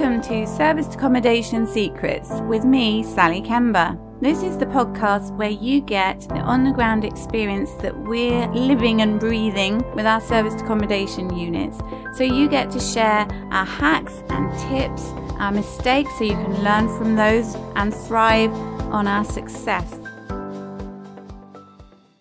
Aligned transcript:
Welcome 0.00 0.22
to 0.22 0.46
Serviced 0.46 0.94
Accommodation 0.94 1.66
Secrets 1.66 2.30
with 2.48 2.64
me, 2.64 3.02
Sally 3.02 3.42
Kemba. 3.42 4.00
This 4.22 4.42
is 4.42 4.56
the 4.56 4.64
podcast 4.64 5.36
where 5.36 5.50
you 5.50 5.82
get 5.82 6.20
the 6.20 6.36
on 6.36 6.64
the 6.64 6.72
ground 6.72 7.04
experience 7.04 7.70
that 7.82 7.94
we're 7.94 8.46
living 8.48 9.02
and 9.02 9.20
breathing 9.20 9.84
with 9.94 10.06
our 10.06 10.22
serviced 10.22 10.64
accommodation 10.64 11.36
units. 11.36 11.80
So 12.16 12.24
you 12.24 12.48
get 12.48 12.70
to 12.70 12.80
share 12.80 13.28
our 13.52 13.66
hacks 13.66 14.22
and 14.30 14.50
tips, 14.70 15.04
our 15.38 15.52
mistakes, 15.52 16.10
so 16.16 16.24
you 16.24 16.32
can 16.32 16.64
learn 16.64 16.88
from 16.96 17.16
those 17.16 17.54
and 17.76 17.92
thrive 17.92 18.54
on 18.90 19.06
our 19.06 19.26
success. 19.26 19.98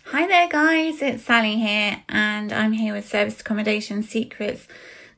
Hi 0.04 0.27
there, 0.27 0.50
guys, 0.50 1.02
it's 1.02 1.23
Sally 1.23 1.55
here, 1.55 2.04
and 2.09 2.52
I'm 2.52 2.73
here 2.73 2.93
with 2.93 3.07
Serviced 3.07 3.39
Accommodation 3.39 4.04
Secrets 4.04 4.68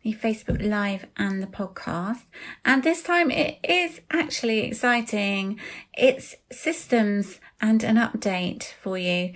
the 0.03 0.13
Facebook 0.13 0.67
Live 0.67 1.05
and 1.17 1.41
the 1.41 1.47
podcast. 1.47 2.23
And 2.65 2.83
this 2.83 3.03
time 3.03 3.31
it 3.31 3.59
is 3.63 4.01
actually 4.11 4.59
exciting. 4.59 5.59
It's 5.93 6.35
systems 6.51 7.39
and 7.61 7.83
an 7.83 7.97
update 7.97 8.73
for 8.81 8.97
you. 8.97 9.33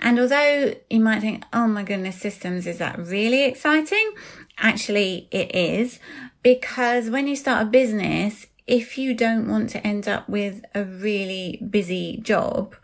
And 0.00 0.18
although 0.18 0.74
you 0.88 1.00
might 1.00 1.20
think, 1.20 1.44
oh 1.52 1.66
my 1.66 1.82
goodness, 1.82 2.16
systems, 2.16 2.66
is 2.66 2.78
that 2.78 2.98
really 2.98 3.44
exciting? 3.44 4.12
Actually, 4.58 5.28
it 5.30 5.54
is 5.54 6.00
because 6.42 7.10
when 7.10 7.28
you 7.28 7.36
start 7.36 7.62
a 7.62 7.70
business, 7.70 8.46
if 8.66 8.96
you 8.96 9.14
don't 9.14 9.48
want 9.48 9.70
to 9.70 9.86
end 9.86 10.08
up 10.08 10.28
with 10.28 10.62
a 10.74 10.84
really 10.84 11.62
busy 11.70 12.18
job, 12.22 12.74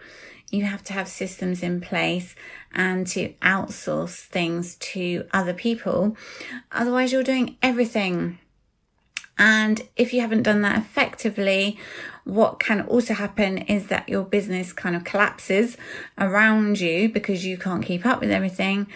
you 0.50 0.64
have 0.64 0.82
to 0.84 0.92
have 0.92 1.08
systems 1.08 1.62
in 1.62 1.80
place 1.80 2.34
and 2.72 3.06
to 3.08 3.30
outsource 3.42 4.20
things 4.24 4.76
to 4.76 5.26
other 5.32 5.52
people. 5.52 6.16
Otherwise, 6.70 7.12
you're 7.12 7.22
doing 7.22 7.56
everything. 7.62 8.38
And 9.38 9.82
if 9.96 10.14
you 10.14 10.20
haven't 10.20 10.44
done 10.44 10.62
that 10.62 10.78
effectively, 10.78 11.78
what 12.24 12.58
can 12.58 12.80
also 12.82 13.14
happen 13.14 13.58
is 13.58 13.88
that 13.88 14.08
your 14.08 14.24
business 14.24 14.72
kind 14.72 14.96
of 14.96 15.04
collapses 15.04 15.76
around 16.16 16.80
you 16.80 17.08
because 17.08 17.44
you 17.44 17.58
can't 17.58 17.84
keep 17.84 18.06
up 18.06 18.20
with 18.20 18.30
everything. 18.30 18.86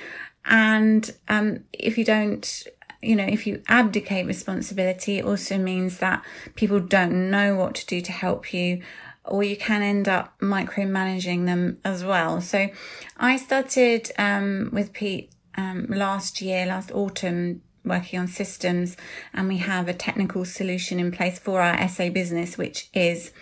And 0.44 1.12
um, 1.28 1.64
if 1.72 1.98
you 1.98 2.04
don't 2.04 2.64
you 3.02 3.16
know, 3.16 3.24
if 3.24 3.46
you 3.46 3.62
abdicate 3.66 4.26
responsibility, 4.26 5.18
it 5.18 5.24
also 5.24 5.56
means 5.56 5.98
that 5.98 6.22
people 6.54 6.80
don't 6.80 7.30
know 7.30 7.56
what 7.56 7.74
to 7.74 7.86
do 7.86 8.00
to 8.02 8.12
help 8.12 8.52
you 8.52 8.82
or 9.24 9.42
you 9.42 9.56
can 9.56 9.82
end 9.82 10.08
up 10.08 10.38
micromanaging 10.40 11.46
them 11.46 11.78
as 11.84 12.04
well. 12.04 12.40
So 12.40 12.68
I 13.16 13.36
started 13.36 14.10
um, 14.18 14.70
with 14.72 14.92
Pete 14.92 15.32
um, 15.56 15.86
last 15.88 16.40
year, 16.40 16.66
last 16.66 16.90
autumn, 16.92 17.62
working 17.84 18.18
on 18.18 18.28
systems, 18.28 18.96
and 19.32 19.48
we 19.48 19.58
have 19.58 19.88
a 19.88 19.94
technical 19.94 20.44
solution 20.44 20.98
in 20.98 21.12
place 21.12 21.38
for 21.38 21.60
our 21.60 21.88
SA 21.88 22.10
business, 22.10 22.56
which 22.56 22.88
is 22.94 23.32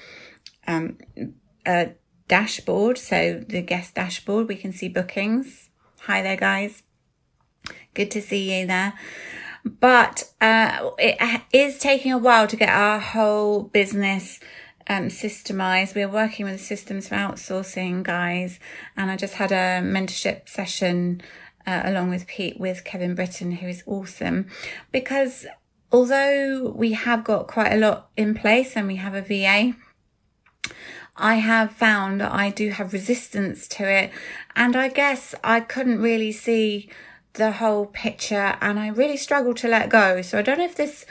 um, 0.67 0.99
a 1.67 1.93
dashboard. 2.27 2.99
So 2.99 3.45
the 3.47 3.63
guest 3.63 3.95
dashboard, 3.95 4.49
we 4.49 4.57
can 4.57 4.73
see 4.73 4.89
bookings. 4.89 5.71
Hi 6.03 6.23
there, 6.23 6.37
guys. 6.37 6.83
Good 7.95 8.11
to 8.13 8.23
see 8.23 8.61
you 8.61 8.67
there 8.67 8.95
but 9.65 10.33
uh, 10.41 10.91
it 10.99 11.43
is 11.53 11.79
taking 11.79 12.13
a 12.13 12.19
while 12.19 12.47
to 12.47 12.57
get 12.57 12.69
our 12.69 12.99
whole 12.99 13.65
business 13.65 14.41
um, 14.89 15.09
systemize. 15.09 15.95
We're 15.95 16.09
working 16.09 16.47
with 16.47 16.61
systems 16.61 17.09
for 17.09 17.15
outsourcing 17.15 18.03
guys, 18.03 18.59
and 18.97 19.11
I 19.11 19.17
just 19.17 19.35
had 19.35 19.53
a 19.53 19.83
mentorship 19.83 20.49
session 20.49 21.23
uh, 21.67 21.83
along 21.85 22.11
with 22.11 22.27
Pete 22.27 22.59
with 22.59 22.85
Kevin 22.85 23.15
Britton, 23.15 23.53
who 23.53 23.69
is 23.69 23.83
awesome, 23.87 24.47
because 24.91 25.47
although 25.93 26.73
we 26.75 26.93
have 26.93 27.25
got 27.25 27.47
quite 27.47 27.73
a 27.73 27.77
lot 27.77 28.11
in 28.17 28.35
place 28.35 28.77
and 28.77 28.87
we 28.87 28.97
have 28.97 29.15
a 29.15 29.23
VA. 29.23 29.75
I 31.21 31.37
have 31.37 31.73
found 31.73 32.23
I 32.23 32.51
do 32.51 32.71
have 32.71 32.93
resistance 32.93 33.67
to 33.69 33.91
it, 33.91 34.13
and 34.55 34.77
I 34.77 34.89
guess 34.89 35.35
I 35.43 35.59
couldn't 35.59 36.01
really 36.01 36.31
see 36.31 36.89
the 37.39 37.53
whole 37.53 37.87
picture 37.87 38.57
and 38.61 38.79
I 38.79 38.89
really 38.89 39.17
struggled 39.17 39.57
to 39.59 39.69
let 39.69 39.89
go. 39.89 40.23
So 40.23 40.39
I 40.39 40.43
don't 40.43 40.59
know 40.59 40.65
if 40.65 40.77
this 40.77 41.07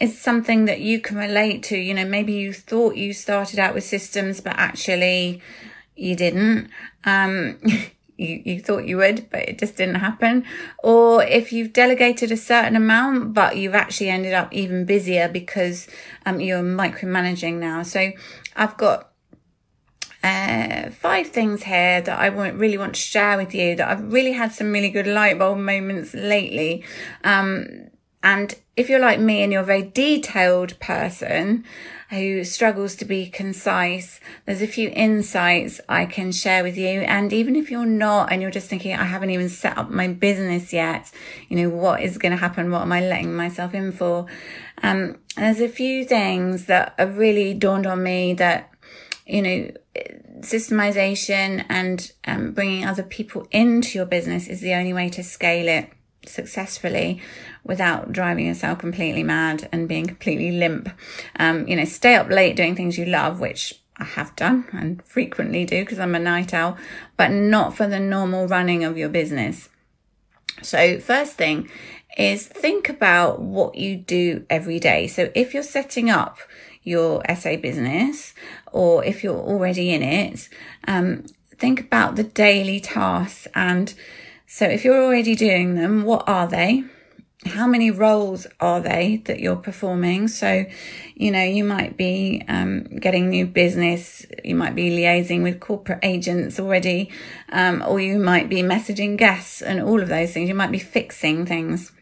is 0.00 0.18
something 0.18 0.64
that 0.64 0.80
you 0.80 1.00
can 1.00 1.16
relate 1.16 1.62
to. 1.64 1.76
You 1.76 1.94
know, 1.94 2.06
maybe 2.06 2.32
you 2.32 2.52
thought 2.52 2.96
you 2.96 3.12
started 3.12 3.58
out 3.58 3.74
with 3.74 3.84
systems, 3.84 4.40
but 4.40 4.54
actually 4.56 5.42
you 5.94 6.16
didn't. 6.16 6.70
Um, 7.04 7.58
you, 8.16 8.42
you 8.44 8.60
thought 8.60 8.86
you 8.86 8.96
would, 8.96 9.28
but 9.30 9.48
it 9.48 9.58
just 9.58 9.76
didn't 9.76 9.96
happen. 9.96 10.44
Or 10.82 11.22
if 11.22 11.52
you've 11.52 11.72
delegated 11.72 12.32
a 12.32 12.36
certain 12.36 12.76
amount, 12.76 13.34
but 13.34 13.56
you've 13.56 13.74
actually 13.74 14.10
ended 14.10 14.34
up 14.34 14.52
even 14.52 14.84
busier 14.84 15.28
because 15.28 15.86
um, 16.26 16.40
you're 16.40 16.62
micromanaging 16.62 17.54
now. 17.54 17.82
So 17.82 18.12
I've 18.56 18.76
got 18.76 19.10
uh, 20.22 20.90
five 20.90 21.28
things 21.28 21.62
here 21.62 22.02
that 22.02 22.18
I 22.18 22.28
want, 22.28 22.56
really 22.56 22.76
want 22.76 22.94
to 22.94 23.00
share 23.00 23.38
with 23.38 23.54
you 23.54 23.76
that 23.76 23.88
I've 23.88 24.12
really 24.12 24.32
had 24.32 24.52
some 24.52 24.70
really 24.70 24.90
good 24.90 25.06
light 25.06 25.38
bulb 25.38 25.58
moments 25.58 26.12
lately. 26.12 26.84
Um, 27.24 27.90
and 28.22 28.54
if 28.76 28.88
you're 28.88 29.00
like 29.00 29.20
me 29.20 29.42
and 29.42 29.52
you're 29.52 29.62
a 29.62 29.66
very 29.66 29.82
detailed 29.82 30.78
person 30.78 31.64
who 32.10 32.44
struggles 32.44 32.94
to 32.96 33.04
be 33.04 33.28
concise, 33.28 34.20
there's 34.44 34.62
a 34.62 34.66
few 34.66 34.90
insights 34.94 35.80
I 35.88 36.06
can 36.06 36.32
share 36.32 36.62
with 36.62 36.76
you. 36.76 37.02
And 37.02 37.32
even 37.32 37.56
if 37.56 37.70
you're 37.70 37.86
not 37.86 38.32
and 38.32 38.42
you're 38.42 38.50
just 38.50 38.68
thinking, 38.68 38.94
I 38.94 39.04
haven't 39.04 39.30
even 39.30 39.48
set 39.48 39.78
up 39.78 39.90
my 39.90 40.08
business 40.08 40.72
yet, 40.72 41.10
you 41.48 41.56
know, 41.56 41.70
what 41.70 42.02
is 42.02 42.18
going 42.18 42.32
to 42.32 42.38
happen? 42.38 42.70
What 42.70 42.82
am 42.82 42.92
I 42.92 43.00
letting 43.00 43.34
myself 43.34 43.74
in 43.74 43.92
for? 43.92 44.26
Um, 44.82 45.18
there's 45.36 45.60
a 45.60 45.68
few 45.68 46.04
things 46.04 46.66
that 46.66 46.94
have 46.98 47.16
really 47.16 47.54
dawned 47.54 47.86
on 47.86 48.02
me 48.02 48.34
that, 48.34 48.70
you 49.26 49.42
know, 49.42 49.70
systemization 50.40 51.64
and 51.68 52.12
um, 52.24 52.52
bringing 52.52 52.84
other 52.84 53.02
people 53.02 53.46
into 53.50 53.98
your 53.98 54.06
business 54.06 54.48
is 54.48 54.60
the 54.60 54.74
only 54.74 54.92
way 54.92 55.08
to 55.10 55.22
scale 55.22 55.68
it 55.68 55.90
successfully 56.26 57.20
without 57.64 58.12
driving 58.12 58.46
yourself 58.46 58.78
completely 58.78 59.22
mad 59.22 59.68
and 59.72 59.88
being 59.88 60.06
completely 60.06 60.52
limp. 60.52 60.88
Um, 61.36 61.66
you 61.66 61.76
know, 61.76 61.84
stay 61.84 62.14
up 62.14 62.28
late 62.28 62.56
doing 62.56 62.76
things 62.76 62.98
you 62.98 63.06
love, 63.06 63.40
which 63.40 63.80
I 63.96 64.04
have 64.04 64.34
done 64.36 64.66
and 64.72 65.02
frequently 65.04 65.64
do 65.64 65.82
because 65.82 65.98
I'm 65.98 66.14
a 66.14 66.18
night 66.18 66.54
owl, 66.54 66.76
but 67.16 67.30
not 67.30 67.76
for 67.76 67.86
the 67.86 68.00
normal 68.00 68.48
running 68.48 68.84
of 68.84 68.96
your 68.96 69.08
business. 69.08 69.68
So, 70.62 71.00
first 71.00 71.34
thing 71.34 71.70
is 72.18 72.46
think 72.46 72.88
about 72.88 73.40
what 73.40 73.76
you 73.76 73.96
do 73.96 74.44
every 74.50 74.78
day. 74.78 75.06
So, 75.06 75.30
if 75.34 75.54
you're 75.54 75.62
setting 75.62 76.10
up 76.10 76.38
your 76.82 77.22
SA 77.34 77.56
business 77.56 78.34
or 78.72 79.04
if 79.04 79.22
you're 79.22 79.38
already 79.38 79.92
in 79.92 80.02
it, 80.02 80.48
um, 80.88 81.24
think 81.56 81.80
about 81.80 82.16
the 82.16 82.24
daily 82.24 82.80
tasks 82.80 83.46
and 83.54 83.94
so 84.52 84.66
if 84.66 84.84
you're 84.84 85.00
already 85.00 85.36
doing 85.36 85.76
them, 85.76 86.02
what 86.02 86.24
are 86.28 86.48
they? 86.48 86.82
How 87.46 87.68
many 87.68 87.92
roles 87.92 88.48
are 88.58 88.80
they 88.80 89.22
that 89.26 89.38
you're 89.38 89.54
performing? 89.54 90.26
So, 90.26 90.66
you 91.14 91.30
know, 91.30 91.44
you 91.44 91.62
might 91.62 91.96
be 91.96 92.44
um, 92.48 92.82
getting 92.82 93.28
new 93.28 93.46
business, 93.46 94.26
you 94.44 94.56
might 94.56 94.74
be 94.74 94.90
liaising 94.90 95.44
with 95.44 95.60
corporate 95.60 96.00
agents 96.02 96.58
already, 96.58 97.12
um, 97.50 97.84
or 97.86 98.00
you 98.00 98.18
might 98.18 98.48
be 98.48 98.56
messaging 98.56 99.16
guests 99.16 99.62
and 99.62 99.80
all 99.80 100.02
of 100.02 100.08
those 100.08 100.32
things. 100.32 100.48
You 100.48 100.56
might 100.56 100.72
be 100.72 100.80
fixing 100.80 101.46
things. 101.46 101.92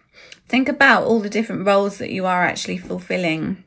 Think 0.49 0.71
about 0.71 1.05
all 1.05 1.21
the 1.21 1.29
different 1.29 1.67
roles 1.67 1.99
that 1.99 2.11
you 2.11 2.25
are 2.25 2.45
actually 2.45 2.79
fulfilling 2.79 3.63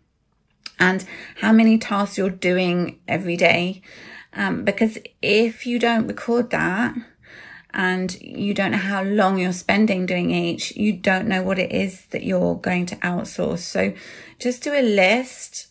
and 0.80 1.06
how 1.36 1.52
many 1.52 1.78
tasks 1.78 2.18
you're 2.18 2.32
doing 2.32 3.00
every 3.08 3.38
day. 3.38 3.84
Um, 4.34 4.66
because 4.66 4.98
if 5.22 5.68
you 5.68 5.78
don't 5.78 6.08
record 6.08 6.50
that, 6.50 6.96
and 7.74 8.20
you 8.22 8.54
don't 8.54 8.72
know 8.72 8.78
how 8.78 9.04
long 9.04 9.38
you're 9.38 9.54
spending 9.54 10.06
doing 10.06 10.32
each, 10.32 10.76
you 10.76 10.94
don't 10.94 11.28
know 11.28 11.42
what 11.42 11.60
it 11.60 11.72
is 11.72 12.06
that 12.08 12.24
you're 12.24 12.56
going 12.56 12.86
to 12.88 12.96
outsource. 12.98 13.60
So 13.60 13.94
just 14.40 14.64
do 14.64 14.74
a 14.74 14.82
list. 14.82 15.68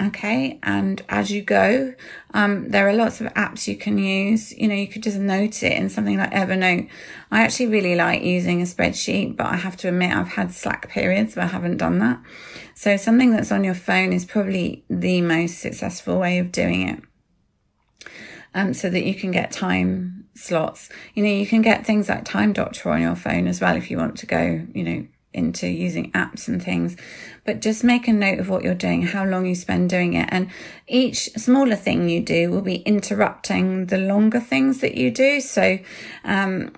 Okay. 0.00 0.58
And 0.62 1.02
as 1.08 1.30
you 1.30 1.42
go, 1.42 1.94
um, 2.32 2.70
there 2.70 2.88
are 2.88 2.92
lots 2.92 3.20
of 3.20 3.28
apps 3.34 3.68
you 3.68 3.76
can 3.76 3.96
use. 3.98 4.52
You 4.52 4.66
know, 4.66 4.74
you 4.74 4.88
could 4.88 5.04
just 5.04 5.18
note 5.18 5.62
it 5.62 5.72
in 5.72 5.88
something 5.88 6.18
like 6.18 6.32
Evernote. 6.32 6.88
I 7.30 7.42
actually 7.42 7.68
really 7.68 7.94
like 7.94 8.22
using 8.22 8.60
a 8.60 8.64
spreadsheet, 8.64 9.36
but 9.36 9.46
I 9.46 9.56
have 9.56 9.76
to 9.78 9.88
admit 9.88 10.16
I've 10.16 10.28
had 10.28 10.52
slack 10.52 10.88
periods 10.88 11.36
where 11.36 11.44
I 11.44 11.48
haven't 11.48 11.76
done 11.76 12.00
that. 12.00 12.20
So 12.74 12.96
something 12.96 13.30
that's 13.30 13.52
on 13.52 13.62
your 13.62 13.74
phone 13.74 14.12
is 14.12 14.24
probably 14.24 14.84
the 14.90 15.20
most 15.20 15.58
successful 15.58 16.18
way 16.18 16.38
of 16.38 16.50
doing 16.50 16.88
it. 16.88 17.00
Um, 18.54 18.72
so 18.72 18.88
that 18.88 19.04
you 19.04 19.14
can 19.14 19.32
get 19.32 19.50
time 19.50 20.26
slots. 20.34 20.88
You 21.14 21.24
know, 21.24 21.30
you 21.30 21.46
can 21.46 21.60
get 21.60 21.84
things 21.84 22.08
like 22.08 22.24
Time 22.24 22.52
Doctor 22.52 22.90
on 22.90 23.02
your 23.02 23.16
phone 23.16 23.48
as 23.48 23.60
well 23.60 23.76
if 23.76 23.90
you 23.90 23.98
want 23.98 24.16
to 24.18 24.26
go, 24.26 24.64
you 24.72 24.84
know, 24.84 25.06
into 25.32 25.66
using 25.66 26.12
apps 26.12 26.46
and 26.48 26.62
things. 26.62 26.96
But 27.44 27.60
just 27.60 27.84
make 27.84 28.08
a 28.08 28.12
note 28.12 28.38
of 28.38 28.48
what 28.48 28.62
you're 28.62 28.74
doing, 28.74 29.02
how 29.02 29.24
long 29.24 29.44
you 29.44 29.54
spend 29.54 29.90
doing 29.90 30.14
it. 30.14 30.28
And 30.30 30.50
each 30.86 31.30
smaller 31.32 31.76
thing 31.76 32.08
you 32.08 32.20
do 32.20 32.50
will 32.50 32.62
be 32.62 32.76
interrupting 32.76 33.86
the 33.86 33.98
longer 33.98 34.40
things 34.40 34.80
that 34.80 34.94
you 34.94 35.10
do. 35.10 35.40
So, 35.40 35.78
um, 36.24 36.72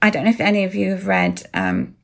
I 0.00 0.10
don't 0.10 0.24
know 0.24 0.30
if 0.30 0.40
any 0.40 0.64
of 0.64 0.74
you 0.74 0.90
have 0.90 1.06
read, 1.06 1.42
um, 1.54 1.96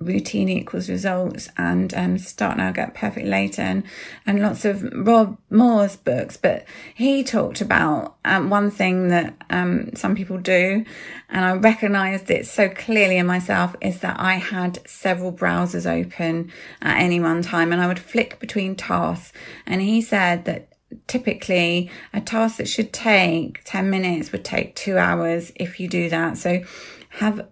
routine 0.00 0.48
equals 0.48 0.88
results 0.88 1.48
and 1.56 1.92
um, 1.94 2.18
start 2.18 2.56
now 2.56 2.72
get 2.72 2.94
perfect 2.94 3.26
later 3.26 3.62
and, 3.62 3.84
and 4.26 4.40
lots 4.40 4.64
of 4.64 4.82
rob 4.94 5.38
moore's 5.50 5.96
books. 5.96 6.36
But 6.36 6.64
he 6.94 7.22
talked 7.22 7.60
about 7.60 8.16
um, 8.24 8.50
one 8.50 8.70
thing 8.70 9.08
that 9.08 9.34
um, 9.50 9.94
some 9.94 10.14
people 10.14 10.38
do 10.38 10.84
and 11.28 11.44
i 11.44 11.52
recognized 11.52 12.30
it 12.30 12.46
so 12.46 12.68
clearly 12.68 13.16
in 13.16 13.26
myself 13.26 13.76
is 13.80 14.00
that 14.00 14.18
i 14.18 14.34
had 14.34 14.78
several 14.88 15.32
browsers 15.32 15.86
open 15.86 16.50
at 16.82 17.00
any 17.00 17.20
one 17.20 17.40
time 17.40 17.72
and 17.72 17.80
i 17.80 17.86
would 17.86 17.98
flick 17.98 18.38
between 18.40 18.74
tasks. 18.74 19.32
And 19.66 19.80
he 19.80 20.00
said 20.00 20.44
that 20.46 20.72
typically 21.06 21.90
a 22.12 22.20
task 22.20 22.56
that 22.56 22.68
should 22.68 22.92
take 22.92 23.62
10 23.64 23.90
minutes 23.90 24.32
would 24.32 24.44
take 24.44 24.74
two 24.74 24.98
hours 24.98 25.52
if 25.54 25.78
you 25.78 25.88
do 25.88 26.08
that. 26.08 26.36
So 26.36 26.62
have 27.10 27.46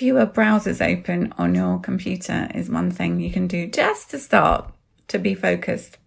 fewer 0.00 0.24
browsers 0.24 0.80
open 0.80 1.30
on 1.36 1.54
your 1.54 1.78
computer 1.78 2.48
is 2.54 2.70
one 2.70 2.90
thing 2.90 3.20
you 3.20 3.30
can 3.30 3.46
do 3.46 3.66
just 3.66 4.08
to 4.08 4.18
start 4.18 4.72
to 5.06 5.18
be 5.18 5.34
focused. 5.34 5.98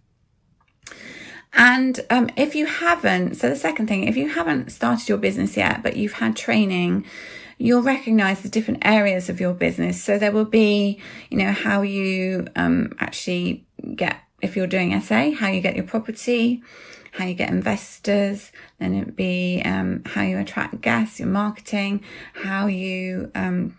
And 1.52 2.00
um, 2.10 2.28
if 2.36 2.56
you 2.56 2.66
haven't, 2.66 3.36
so 3.36 3.48
the 3.48 3.54
second 3.54 3.86
thing, 3.86 4.08
if 4.08 4.16
you 4.16 4.30
haven't 4.30 4.72
started 4.72 5.08
your 5.08 5.18
business 5.18 5.56
yet, 5.56 5.84
but 5.84 5.96
you've 5.96 6.14
had 6.14 6.34
training, 6.34 7.06
you'll 7.56 7.82
recognize 7.82 8.40
the 8.40 8.48
different 8.48 8.84
areas 8.84 9.28
of 9.28 9.38
your 9.38 9.54
business. 9.54 10.02
So 10.02 10.18
there 10.18 10.32
will 10.32 10.44
be, 10.44 11.00
you 11.30 11.38
know, 11.38 11.52
how 11.52 11.82
you 11.82 12.48
um, 12.56 12.96
actually 12.98 13.64
get, 13.94 14.16
if 14.42 14.56
you're 14.56 14.66
doing 14.66 15.00
SA, 15.02 15.30
how 15.36 15.50
you 15.50 15.60
get 15.60 15.76
your 15.76 15.84
property, 15.84 16.64
how 17.12 17.26
you 17.26 17.34
get 17.34 17.48
investors, 17.48 18.50
then 18.80 18.96
it'd 18.96 19.14
be 19.14 19.62
um, 19.64 20.02
how 20.04 20.22
you 20.22 20.36
attract 20.36 20.80
guests, 20.80 21.20
your 21.20 21.28
marketing, 21.28 22.02
how 22.32 22.66
you 22.66 23.30
um, 23.36 23.76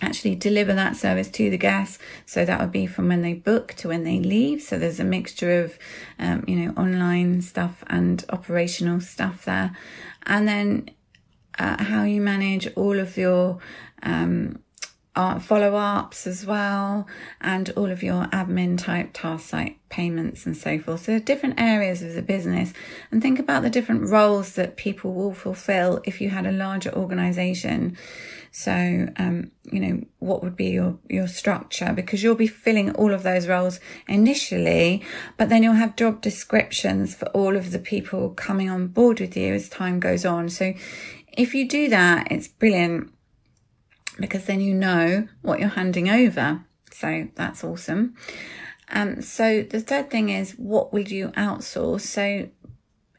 actually 0.00 0.34
deliver 0.34 0.74
that 0.74 0.96
service 0.96 1.28
to 1.30 1.50
the 1.50 1.58
guests. 1.58 1.98
So 2.26 2.44
that 2.44 2.60
would 2.60 2.72
be 2.72 2.86
from 2.86 3.08
when 3.08 3.22
they 3.22 3.34
book 3.34 3.74
to 3.78 3.88
when 3.88 4.04
they 4.04 4.18
leave. 4.18 4.62
So 4.62 4.78
there's 4.78 5.00
a 5.00 5.04
mixture 5.04 5.62
of, 5.62 5.78
um, 6.18 6.44
you 6.46 6.56
know, 6.56 6.72
online 6.72 7.42
stuff 7.42 7.84
and 7.88 8.24
operational 8.30 9.00
stuff 9.00 9.44
there. 9.44 9.76
And 10.24 10.46
then 10.46 10.90
uh, 11.58 11.82
how 11.82 12.04
you 12.04 12.20
manage 12.20 12.68
all 12.76 12.98
of 12.98 13.16
your 13.16 13.58
um, 14.02 14.60
follow 15.40 15.74
ups 15.74 16.26
as 16.26 16.46
well, 16.46 17.06
and 17.40 17.70
all 17.70 17.90
of 17.90 18.02
your 18.02 18.24
admin 18.26 18.78
type 18.78 19.10
tasks 19.12 19.52
like 19.52 19.78
payments 19.88 20.46
and 20.46 20.56
so 20.56 20.78
forth. 20.78 21.04
So, 21.04 21.18
different 21.18 21.60
areas 21.60 22.02
of 22.02 22.14
the 22.14 22.22
business, 22.22 22.72
and 23.10 23.20
think 23.20 23.38
about 23.38 23.62
the 23.62 23.70
different 23.70 24.08
roles 24.08 24.54
that 24.54 24.76
people 24.76 25.12
will 25.12 25.34
fulfill 25.34 26.00
if 26.04 26.20
you 26.20 26.30
had 26.30 26.46
a 26.46 26.52
larger 26.52 26.92
organization. 26.94 27.96
So, 28.52 29.08
um, 29.16 29.50
you 29.70 29.80
know, 29.80 30.04
what 30.18 30.42
would 30.42 30.56
be 30.56 30.70
your, 30.70 30.98
your 31.08 31.28
structure? 31.28 31.92
Because 31.92 32.22
you'll 32.22 32.34
be 32.34 32.46
filling 32.46 32.92
all 32.92 33.12
of 33.12 33.22
those 33.22 33.46
roles 33.46 33.80
initially, 34.08 35.02
but 35.36 35.48
then 35.48 35.62
you'll 35.62 35.74
have 35.74 35.96
job 35.96 36.20
descriptions 36.20 37.14
for 37.14 37.26
all 37.28 37.56
of 37.56 37.70
the 37.70 37.78
people 37.78 38.30
coming 38.30 38.68
on 38.68 38.88
board 38.88 39.20
with 39.20 39.36
you 39.36 39.54
as 39.54 39.68
time 39.68 40.00
goes 40.00 40.24
on. 40.24 40.48
So, 40.48 40.74
if 41.32 41.54
you 41.54 41.68
do 41.68 41.88
that, 41.88 42.30
it's 42.30 42.48
brilliant 42.48 43.12
because 44.18 44.44
then 44.44 44.60
you 44.60 44.74
know 44.74 45.28
what 45.42 45.60
you're 45.60 45.68
handing 45.68 46.08
over. 46.08 46.64
So 46.92 47.28
that's 47.34 47.64
awesome. 47.64 48.14
Um, 48.90 49.22
so 49.22 49.62
the 49.62 49.80
third 49.80 50.10
thing 50.10 50.28
is 50.28 50.52
what 50.52 50.92
will 50.92 51.08
you 51.08 51.28
outsource? 51.28 52.02
So 52.02 52.48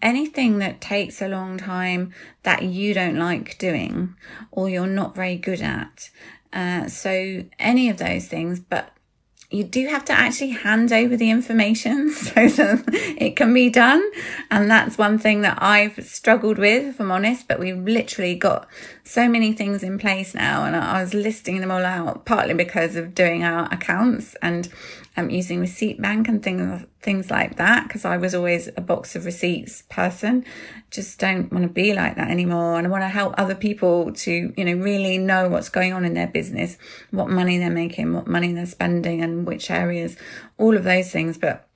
anything 0.02 0.60
that 0.60 0.82
takes 0.82 1.22
a 1.22 1.28
long 1.28 1.58
time 1.58 2.14
that 2.44 2.64
you 2.64 2.94
don't 2.94 3.18
like 3.18 3.58
doing 3.58 4.16
or 4.52 4.70
you're 4.70 4.88
not 4.88 5.16
very 5.16 5.38
good 5.38 5.62
at. 5.62 6.10
Uh, 6.54 6.88
so 6.88 7.44
any 7.60 7.90
of 7.90 7.98
those 7.98 8.28
things, 8.28 8.60
but 8.60 8.92
you 9.52 9.66
do 9.66 9.88
have 9.88 10.06
to 10.06 10.14
actually 10.14 10.52
hand 10.52 10.94
over 10.94 11.18
the 11.18 11.30
information 11.30 12.10
so 12.14 12.48
that 12.48 12.84
it 13.18 13.36
can 13.36 13.54
be 13.54 13.70
done. 13.70 14.02
And 14.50 14.72
that's 14.72 14.98
one 14.98 15.20
thing 15.20 15.42
that 15.42 15.62
I've 15.62 16.06
struggled 16.06 16.58
with, 16.58 16.86
if 16.86 17.02
I'm 17.02 17.12
honest, 17.12 17.48
but 17.48 17.60
we've 17.60 17.78
literally 17.78 18.36
got 18.36 18.68
so 19.04 19.28
many 19.28 19.52
things 19.52 19.84
in 19.84 20.00
place 20.00 20.34
now. 20.34 20.64
And 20.64 20.76
I 20.76 21.02
was 21.02 21.14
listing 21.14 21.60
them 21.60 21.72
all 21.72 21.84
out, 21.84 22.26
partly 22.26 22.54
because 22.54 22.96
of 22.96 23.14
doing 23.14 23.44
our 23.44 23.66
accounts 23.74 24.36
and 24.42 24.70
um, 25.18 25.30
using 25.30 25.60
receipt 25.60 26.02
bank 26.02 26.30
and 26.30 26.42
things 26.42 26.86
things 27.02 27.32
like 27.32 27.58
that 27.58 27.88
because 27.88 28.06
I 28.06 28.18
was 28.18 28.36
always 28.36 28.70
a 28.78 28.82
box 28.82 29.16
of 29.16 29.26
receipts 29.26 29.84
person. 29.90 30.46
Just 30.90 31.20
don't 31.20 31.52
want 31.52 31.64
to 31.64 31.70
be 31.70 31.94
like 31.94 32.16
that 32.16 32.30
anymore, 32.30 32.78
and 32.78 32.86
I 32.86 32.90
want 32.90 33.04
to 33.04 33.08
help 33.08 33.34
other 33.38 33.56
people 33.56 34.14
to 34.14 34.54
you 34.56 34.66
know 34.66 34.74
really 34.74 35.18
know 35.18 35.50
what's 35.50 35.70
going 35.70 35.94
on 35.94 36.06
in 36.06 36.14
their 36.14 36.28
business, 36.28 36.78
what 37.12 37.30
money 37.30 37.58
they're 37.58 37.70
making, 37.70 38.14
what 38.14 38.28
money 38.28 38.54
they're 38.54 38.66
spending, 38.66 39.22
and 39.22 39.48
which 39.48 39.72
areas, 39.72 40.18
all 40.58 40.76
of 40.76 40.84
those 40.84 41.12
things. 41.12 41.38
But 41.38 41.68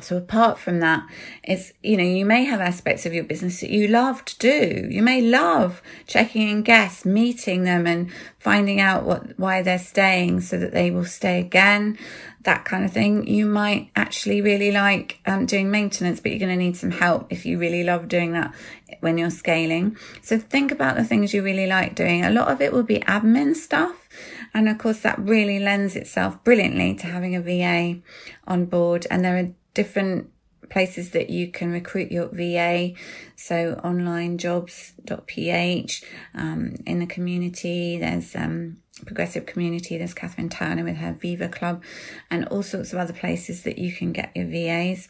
so 0.00 0.16
apart 0.16 0.58
from 0.58 0.78
that, 0.80 1.04
it's, 1.42 1.72
you 1.82 1.96
know, 1.96 2.04
you 2.04 2.24
may 2.24 2.44
have 2.44 2.60
aspects 2.60 3.06
of 3.06 3.12
your 3.12 3.24
business 3.24 3.60
that 3.60 3.70
you 3.70 3.88
love 3.88 4.24
to 4.24 4.38
do. 4.38 4.86
You 4.88 5.02
may 5.02 5.20
love 5.20 5.82
checking 6.06 6.48
in 6.48 6.62
guests, 6.62 7.04
meeting 7.04 7.64
them 7.64 7.86
and 7.88 8.10
finding 8.38 8.80
out 8.80 9.02
what, 9.02 9.36
why 9.38 9.62
they're 9.62 9.78
staying 9.78 10.42
so 10.42 10.58
that 10.58 10.72
they 10.72 10.92
will 10.92 11.04
stay 11.04 11.40
again, 11.40 11.98
that 12.42 12.64
kind 12.64 12.84
of 12.84 12.92
thing. 12.92 13.26
You 13.26 13.46
might 13.46 13.90
actually 13.96 14.40
really 14.40 14.70
like 14.70 15.18
um, 15.26 15.44
doing 15.44 15.72
maintenance, 15.72 16.20
but 16.20 16.30
you're 16.30 16.38
going 16.38 16.56
to 16.56 16.64
need 16.64 16.76
some 16.76 16.92
help 16.92 17.26
if 17.30 17.44
you 17.44 17.58
really 17.58 17.82
love 17.82 18.06
doing 18.06 18.32
that 18.32 18.54
when 19.00 19.18
you're 19.18 19.30
scaling. 19.30 19.96
So 20.22 20.38
think 20.38 20.70
about 20.70 20.96
the 20.96 21.04
things 21.04 21.34
you 21.34 21.42
really 21.42 21.66
like 21.66 21.96
doing. 21.96 22.24
A 22.24 22.30
lot 22.30 22.48
of 22.48 22.60
it 22.60 22.72
will 22.72 22.84
be 22.84 23.00
admin 23.00 23.56
stuff. 23.56 24.08
And 24.54 24.68
of 24.68 24.78
course, 24.78 25.00
that 25.00 25.18
really 25.18 25.58
lends 25.58 25.96
itself 25.96 26.42
brilliantly 26.44 26.94
to 26.96 27.06
having 27.06 27.36
a 27.36 27.40
VA 27.40 28.00
on 28.46 28.66
board. 28.66 29.06
And 29.10 29.24
there 29.24 29.36
are 29.36 29.50
different 29.74 30.30
places 30.68 31.10
that 31.10 31.30
you 31.30 31.50
can 31.50 31.72
recruit 31.72 32.12
your 32.12 32.28
VA. 32.28 32.92
So 33.36 33.80
onlinejobs.ph, 33.84 36.04
um, 36.34 36.76
in 36.86 36.98
the 37.00 37.06
community, 37.06 37.98
there's, 37.98 38.36
um, 38.36 38.76
progressive 39.06 39.46
community. 39.46 39.98
There's 39.98 40.14
Catherine 40.14 40.48
Turner 40.48 40.84
with 40.84 40.96
her 40.96 41.12
Viva 41.12 41.48
Club 41.48 41.82
and 42.30 42.46
all 42.48 42.62
sorts 42.62 42.92
of 42.92 42.98
other 42.98 43.12
places 43.12 43.62
that 43.64 43.78
you 43.78 43.92
can 43.92 44.12
get 44.12 44.32
your 44.34 44.46
VAs. 44.46 45.08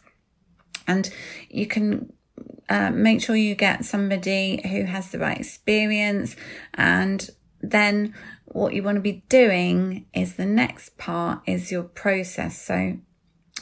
And 0.86 1.10
you 1.48 1.66
can 1.66 2.12
uh, 2.68 2.90
make 2.90 3.22
sure 3.22 3.36
you 3.36 3.54
get 3.54 3.84
somebody 3.84 4.60
who 4.68 4.84
has 4.84 5.10
the 5.10 5.18
right 5.18 5.38
experience. 5.38 6.36
And 6.74 7.28
then 7.60 8.14
what 8.46 8.74
you 8.74 8.82
want 8.82 8.96
to 8.96 9.02
be 9.02 9.24
doing 9.28 10.06
is 10.14 10.34
the 10.34 10.46
next 10.46 10.96
part 10.98 11.42
is 11.46 11.70
your 11.70 11.84
process. 11.84 12.60
So 12.60 12.98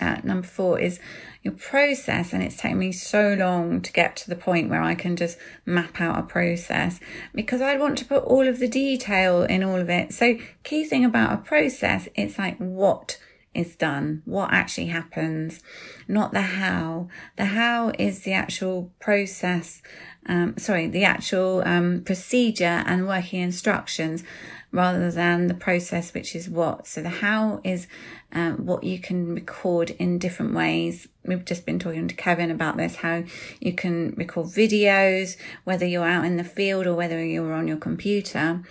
uh, 0.00 0.21
number 0.25 0.47
four 0.47 0.78
is 0.78 1.00
your 1.43 1.55
process. 1.55 2.33
And 2.33 2.43
it's 2.43 2.57
taken 2.57 2.78
me 2.78 2.93
so 2.93 3.35
long 3.38 3.81
to 3.83 3.93
get 3.93 4.17
to 4.17 4.31
the 4.31 4.37
point 4.37 4.71
where 4.71 4.83
I 4.83 4.95
can 4.95 5.17
just 5.17 5.38
map 5.64 6.00
out 6.00 6.19
a 6.19 6.23
process 6.23 7.00
because 7.35 7.61
I 7.61 7.76
want 7.76 7.99
to 7.99 8.05
put 8.05 8.25
all 8.25 8.47
of 8.47 8.59
the 8.59 8.69
detail 8.69 9.43
in 9.43 9.62
all 9.62 9.81
of 9.81 9.90
it. 9.90 10.12
So 10.12 10.38
key 10.64 10.85
thing 10.85 11.05
about 11.05 11.33
a 11.33 11.38
process, 11.38 12.09
it's 12.14 12.38
like 12.38 12.59
what 12.59 13.19
is 13.55 13.75
done, 13.76 14.23
what 14.25 14.52
actually 14.52 14.87
happens, 14.87 15.61
not 16.07 16.33
the 16.33 16.43
how. 16.43 17.09
The 17.37 17.47
how 17.47 17.93
is 17.99 18.21
the 18.21 18.33
actual 18.33 18.93
process, 19.00 19.83
um, 20.26 20.57
sorry, 20.59 20.87
the 20.87 21.05
actual 21.05 21.62
um, 21.67 22.02
procedure 22.05 22.85
and 22.87 23.09
working 23.09 23.40
instructions 23.40 24.23
rather 24.70 25.10
than 25.10 25.46
the 25.46 25.54
process, 25.54 26.12
which 26.12 26.37
is 26.37 26.48
what. 26.48 26.87
So 26.87 27.02
the 27.02 27.08
how 27.08 27.60
is 27.64 27.87
um, 28.32 28.66
what 28.66 28.84
you 28.84 28.98
can 28.98 29.34
record 29.34 29.90
in 29.90 30.18
different 30.18 30.54
ways. 30.54 31.08
We've 31.25 31.44
just 31.44 31.64
been 31.64 31.78
talking 31.78 32.06
to 32.08 32.14
Kevin 32.14 32.50
about 32.50 32.76
this, 32.76 32.96
how 32.96 33.25
you 33.60 33.72
can 33.72 34.14
record 34.16 34.48
videos, 34.48 35.37
whether 35.64 35.87
you're 35.87 36.06
out 36.06 36.26
in 36.26 36.37
the 36.37 36.44
field 36.44 36.87
or 36.87 36.94
whether 36.94 37.25
you're 37.25 37.54
on 37.54 37.66
your 37.66 37.78
computer. 37.78 38.62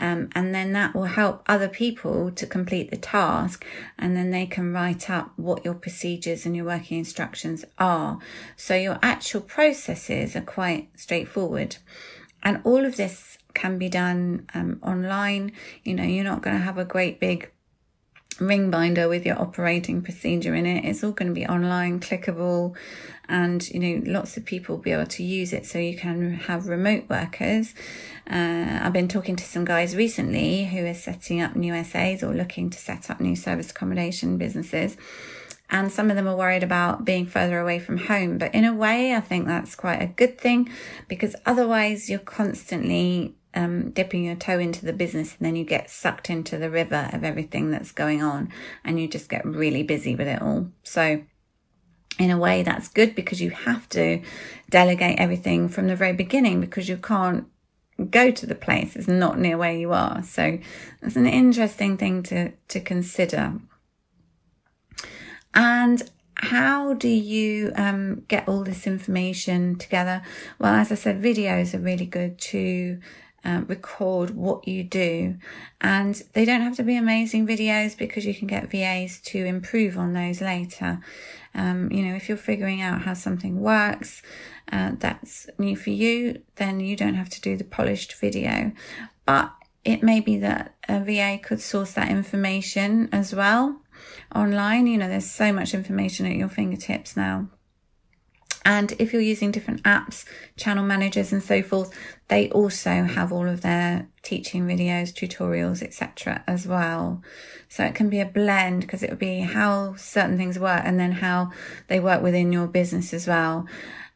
Um, 0.00 0.30
and 0.34 0.54
then 0.54 0.72
that 0.72 0.94
will 0.94 1.04
help 1.04 1.42
other 1.46 1.68
people 1.68 2.30
to 2.30 2.46
complete 2.46 2.90
the 2.90 2.96
task. 2.96 3.66
And 3.98 4.16
then 4.16 4.30
they 4.30 4.46
can 4.46 4.72
write 4.72 5.10
up 5.10 5.32
what 5.36 5.64
your 5.64 5.74
procedures 5.74 6.46
and 6.46 6.56
your 6.56 6.64
working 6.64 6.98
instructions 6.98 7.66
are. 7.78 8.18
So 8.56 8.74
your 8.74 8.98
actual 9.02 9.42
processes 9.42 10.34
are 10.34 10.40
quite 10.40 10.88
straightforward. 10.96 11.76
And 12.42 12.60
all 12.64 12.84
of 12.84 12.96
this 12.96 13.31
can 13.54 13.78
be 13.78 13.88
done 13.88 14.46
um, 14.54 14.80
online. 14.82 15.52
You 15.84 15.94
know, 15.94 16.04
you're 16.04 16.24
not 16.24 16.42
going 16.42 16.56
to 16.56 16.62
have 16.62 16.78
a 16.78 16.84
great 16.84 17.20
big 17.20 17.50
ring 18.40 18.70
binder 18.70 19.08
with 19.08 19.24
your 19.26 19.40
operating 19.40 20.02
procedure 20.02 20.54
in 20.54 20.66
it. 20.66 20.84
It's 20.84 21.04
all 21.04 21.12
going 21.12 21.28
to 21.28 21.34
be 21.34 21.46
online, 21.46 22.00
clickable, 22.00 22.74
and 23.28 23.66
you 23.70 23.80
know, 23.80 24.02
lots 24.06 24.36
of 24.36 24.44
people 24.44 24.76
will 24.76 24.82
be 24.82 24.92
able 24.92 25.06
to 25.06 25.22
use 25.22 25.52
it 25.52 25.66
so 25.66 25.78
you 25.78 25.96
can 25.96 26.34
have 26.34 26.66
remote 26.66 27.04
workers. 27.08 27.74
Uh, 28.30 28.80
I've 28.82 28.92
been 28.92 29.08
talking 29.08 29.36
to 29.36 29.44
some 29.44 29.64
guys 29.64 29.96
recently 29.96 30.64
who 30.66 30.86
are 30.86 30.94
setting 30.94 31.40
up 31.40 31.56
new 31.56 31.82
SAs 31.84 32.22
or 32.22 32.34
looking 32.34 32.70
to 32.70 32.78
set 32.78 33.10
up 33.10 33.20
new 33.20 33.36
service 33.36 33.70
accommodation 33.70 34.38
businesses. 34.38 34.96
And 35.70 35.90
some 35.90 36.10
of 36.10 36.16
them 36.16 36.28
are 36.28 36.36
worried 36.36 36.62
about 36.62 37.06
being 37.06 37.26
further 37.26 37.58
away 37.58 37.78
from 37.78 37.96
home. 37.96 38.36
But 38.36 38.54
in 38.54 38.66
a 38.66 38.74
way, 38.74 39.14
I 39.14 39.20
think 39.20 39.46
that's 39.46 39.74
quite 39.74 40.02
a 40.02 40.06
good 40.06 40.38
thing 40.38 40.68
because 41.08 41.34
otherwise 41.46 42.10
you're 42.10 42.18
constantly 42.18 43.34
um, 43.54 43.90
dipping 43.90 44.24
your 44.24 44.34
toe 44.34 44.58
into 44.58 44.84
the 44.84 44.92
business 44.92 45.36
and 45.38 45.46
then 45.46 45.56
you 45.56 45.64
get 45.64 45.90
sucked 45.90 46.30
into 46.30 46.58
the 46.58 46.70
river 46.70 47.10
of 47.12 47.24
everything 47.24 47.70
that's 47.70 47.92
going 47.92 48.22
on 48.22 48.50
and 48.84 48.98
you 48.98 49.08
just 49.08 49.28
get 49.28 49.44
really 49.44 49.82
busy 49.82 50.14
with 50.14 50.28
it 50.28 50.40
all. 50.40 50.68
So, 50.82 51.22
in 52.18 52.30
a 52.30 52.38
way, 52.38 52.62
that's 52.62 52.88
good 52.88 53.14
because 53.14 53.40
you 53.40 53.50
have 53.50 53.88
to 53.90 54.22
delegate 54.68 55.18
everything 55.18 55.68
from 55.68 55.88
the 55.88 55.96
very 55.96 56.12
beginning 56.12 56.60
because 56.60 56.88
you 56.88 56.96
can't 56.96 57.46
go 58.10 58.30
to 58.30 58.46
the 58.46 58.54
place. 58.54 58.96
It's 58.96 59.08
not 59.08 59.38
near 59.38 59.56
where 59.56 59.72
you 59.72 59.92
are. 59.92 60.22
So, 60.22 60.58
it's 61.02 61.16
an 61.16 61.26
interesting 61.26 61.96
thing 61.96 62.22
to, 62.24 62.52
to 62.68 62.80
consider. 62.80 63.54
And 65.54 66.02
how 66.36 66.94
do 66.94 67.08
you 67.08 67.72
um, 67.76 68.24
get 68.28 68.48
all 68.48 68.64
this 68.64 68.86
information 68.86 69.76
together? 69.76 70.22
Well, 70.58 70.74
as 70.74 70.90
I 70.90 70.96
said, 70.96 71.22
videos 71.22 71.74
are 71.74 71.78
really 71.78 72.06
good 72.06 72.38
to 72.38 72.98
uh, 73.44 73.62
record 73.66 74.30
what 74.30 74.66
you 74.66 74.84
do. 74.84 75.36
And 75.80 76.22
they 76.32 76.44
don't 76.44 76.60
have 76.60 76.76
to 76.76 76.82
be 76.82 76.96
amazing 76.96 77.46
videos 77.46 77.96
because 77.96 78.24
you 78.24 78.34
can 78.34 78.46
get 78.46 78.70
VAs 78.70 79.20
to 79.26 79.44
improve 79.44 79.98
on 79.98 80.12
those 80.12 80.40
later. 80.40 81.00
Um, 81.54 81.90
you 81.92 82.02
know, 82.04 82.14
if 82.14 82.28
you're 82.28 82.38
figuring 82.38 82.80
out 82.80 83.02
how 83.02 83.14
something 83.14 83.60
works, 83.60 84.22
uh, 84.70 84.92
that's 84.98 85.48
new 85.58 85.76
for 85.76 85.90
you, 85.90 86.42
then 86.56 86.80
you 86.80 86.96
don't 86.96 87.14
have 87.14 87.28
to 87.30 87.40
do 87.40 87.56
the 87.56 87.64
polished 87.64 88.14
video. 88.14 88.72
But 89.26 89.52
it 89.84 90.02
may 90.02 90.20
be 90.20 90.38
that 90.38 90.74
a 90.88 91.00
VA 91.00 91.38
could 91.42 91.60
source 91.60 91.92
that 91.92 92.10
information 92.10 93.08
as 93.12 93.34
well 93.34 93.80
online. 94.34 94.86
You 94.86 94.98
know, 94.98 95.08
there's 95.08 95.30
so 95.30 95.52
much 95.52 95.74
information 95.74 96.26
at 96.26 96.36
your 96.36 96.48
fingertips 96.48 97.16
now. 97.16 97.48
And 98.64 98.92
if 98.98 99.12
you're 99.12 99.22
using 99.22 99.50
different 99.50 99.82
apps, 99.82 100.24
channel 100.56 100.84
managers 100.84 101.32
and 101.32 101.42
so 101.42 101.62
forth, 101.62 101.92
they 102.28 102.48
also 102.50 103.02
have 103.02 103.32
all 103.32 103.48
of 103.48 103.60
their 103.60 104.08
teaching 104.22 104.66
videos, 104.66 105.12
tutorials, 105.12 105.82
etc. 105.82 106.44
as 106.46 106.66
well. 106.66 107.22
So 107.68 107.84
it 107.84 107.94
can 107.94 108.08
be 108.08 108.20
a 108.20 108.26
blend 108.26 108.82
because 108.82 109.02
it 109.02 109.10
would 109.10 109.18
be 109.18 109.40
how 109.40 109.96
certain 109.96 110.36
things 110.36 110.58
work 110.58 110.82
and 110.84 110.98
then 111.00 111.12
how 111.12 111.50
they 111.88 111.98
work 111.98 112.22
within 112.22 112.52
your 112.52 112.68
business 112.68 113.12
as 113.12 113.26
well. 113.26 113.66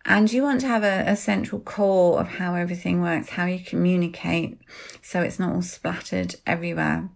And 0.05 0.33
you 0.33 0.43
want 0.43 0.61
to 0.61 0.69
have 0.69 0.85
a, 0.85 1.03
a 1.05 1.17
central 1.17 1.61
core 1.61 2.21
of 2.21 2.29
how 2.29 2.55
everything 2.55 3.03
works, 3.03 3.31
how 3.31 3.47
you 3.47 3.59
communicate, 3.59 4.57
so 5.03 5.21
it's 5.21 5.41
not 5.41 5.53
all 5.53 5.63
splattered 5.63 6.37
everywhere. 6.47 7.11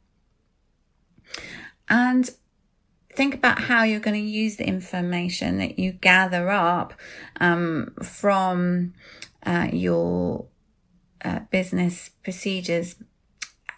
And 1.88 2.30
think 3.14 3.34
about 3.34 3.60
how 3.60 3.82
you're 3.82 4.00
going 4.00 4.20
to 4.20 4.28
use 4.28 4.56
the 4.56 4.66
information 4.66 5.58
that 5.58 5.78
you 5.78 5.92
gather 5.92 6.48
up 6.50 6.94
um, 7.40 7.94
from 8.02 8.94
uh, 9.44 9.68
your 9.72 10.46
uh, 11.24 11.40
business 11.50 12.10
procedures 12.22 12.96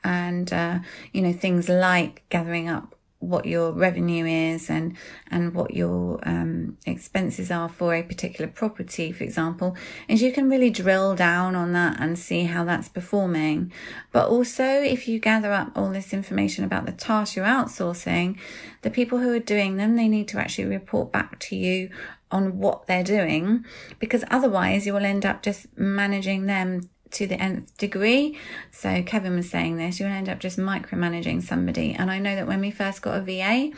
and 0.05 0.53
uh, 0.53 0.79
you 1.12 1.23
know 1.23 1.33
things 1.33 1.69
like 1.69 2.23
gathering 2.29 2.69
up 2.69 2.95
what 3.23 3.47
your 3.47 3.73
revenue 3.73 4.26
is 4.26 4.69
and 4.69 4.97
and 5.31 5.55
what 5.55 5.73
your 5.73 6.19
um, 6.29 6.76
expenses 6.85 7.50
are 7.50 7.69
for 7.69 7.95
a 7.95 8.02
particular 8.02 8.50
property, 8.50 9.12
for 9.12 9.25
example, 9.25 9.76
is 10.09 10.23
you 10.23 10.33
can 10.33 10.50
really 10.50 10.71
drill 10.71 11.14
down 11.14 11.55
on 11.55 11.73
that 11.73 12.00
and 12.00 12.19
see 12.19 12.45
how 12.45 12.64
that's 12.64 12.88
performing. 12.88 13.73
But 14.11 14.29
also, 14.29 14.64
if 14.64 15.07
you 15.07 15.19
gather 15.19 15.52
up 15.52 15.73
all 15.76 15.91
this 15.91 16.12
information 16.12 16.64
about 16.64 16.87
the 16.87 16.93
tasks 16.93 17.37
you're 17.37 17.47
outsourcing, 17.47 18.38
the 18.83 18.91
people 18.91 19.19
who 19.19 19.33
are 19.33 19.38
doing 19.38 19.76
them, 19.76 19.97
they 19.97 20.09
need 20.09 20.29
to 20.29 20.38
actually 20.38 20.67
report 20.67 21.12
back 21.12 21.38
to 21.38 21.57
you 21.57 21.91
on 22.33 22.59
what 22.59 22.87
they're 22.87 23.05
doing 23.05 23.64
because 23.99 24.25
otherwise 24.31 24.87
you 24.87 24.93
will 24.95 25.05
end 25.05 25.25
up 25.25 25.43
just 25.43 25.67
managing 25.76 26.47
them 26.47 26.88
to 27.12 27.26
the 27.26 27.40
nth 27.40 27.76
degree. 27.76 28.38
So 28.71 29.02
Kevin 29.02 29.37
was 29.37 29.49
saying 29.49 29.76
this, 29.76 30.00
you'll 30.00 30.11
end 30.11 30.28
up 30.28 30.38
just 30.38 30.59
micromanaging 30.59 31.42
somebody. 31.42 31.95
And 31.95 32.11
I 32.11 32.19
know 32.19 32.35
that 32.35 32.47
when 32.47 32.61
we 32.61 32.71
first 32.71 33.02
got 33.02 33.19
a 33.19 33.23
VA, 33.23 33.71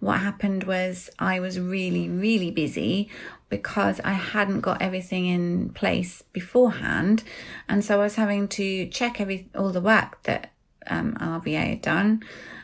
what 0.00 0.20
happened 0.20 0.64
was 0.64 1.10
I 1.18 1.40
was 1.40 1.58
really, 1.58 2.08
really 2.08 2.50
busy 2.50 3.08
because 3.48 4.00
I 4.00 4.12
hadn't 4.12 4.60
got 4.60 4.80
everything 4.80 5.26
in 5.26 5.70
place 5.70 6.22
beforehand. 6.32 7.22
And 7.68 7.84
so 7.84 8.00
I 8.00 8.04
was 8.04 8.14
having 8.14 8.48
to 8.48 8.86
check 8.86 9.20
every 9.20 9.48
all 9.54 9.70
the 9.70 9.80
work 9.80 10.22
that 10.22 10.52
um, 10.86 11.16
our 11.20 11.38
VA 11.38 11.58
had 11.58 11.82
done, 11.82 12.22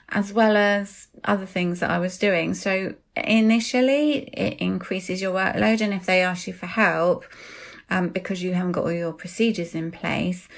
as 0.09 0.33
well 0.33 0.57
as 0.57 1.09
other 1.25 1.47
things 1.47 1.81
that 1.81 1.91
I 1.91 1.99
was 1.99 2.17
doing. 2.17 2.55
So 2.55 2.95
initially 3.17 4.31
it 4.33 4.59
increases 4.61 5.21
your 5.21 5.35
workload. 5.35 5.81
And 5.81 5.93
if 5.93 6.07
they 6.07 6.23
ask 6.23 6.47
you 6.47 6.55
for 6.55 6.67
help, 6.67 7.25
um, 7.91 8.09
because 8.09 8.43
you 8.43 8.55
haven't 8.55 8.73
got 8.73 8.85
all 8.85 8.93
your 8.93 9.13
procedures 9.13 9.75
in 9.75 9.91
place, 9.91 10.49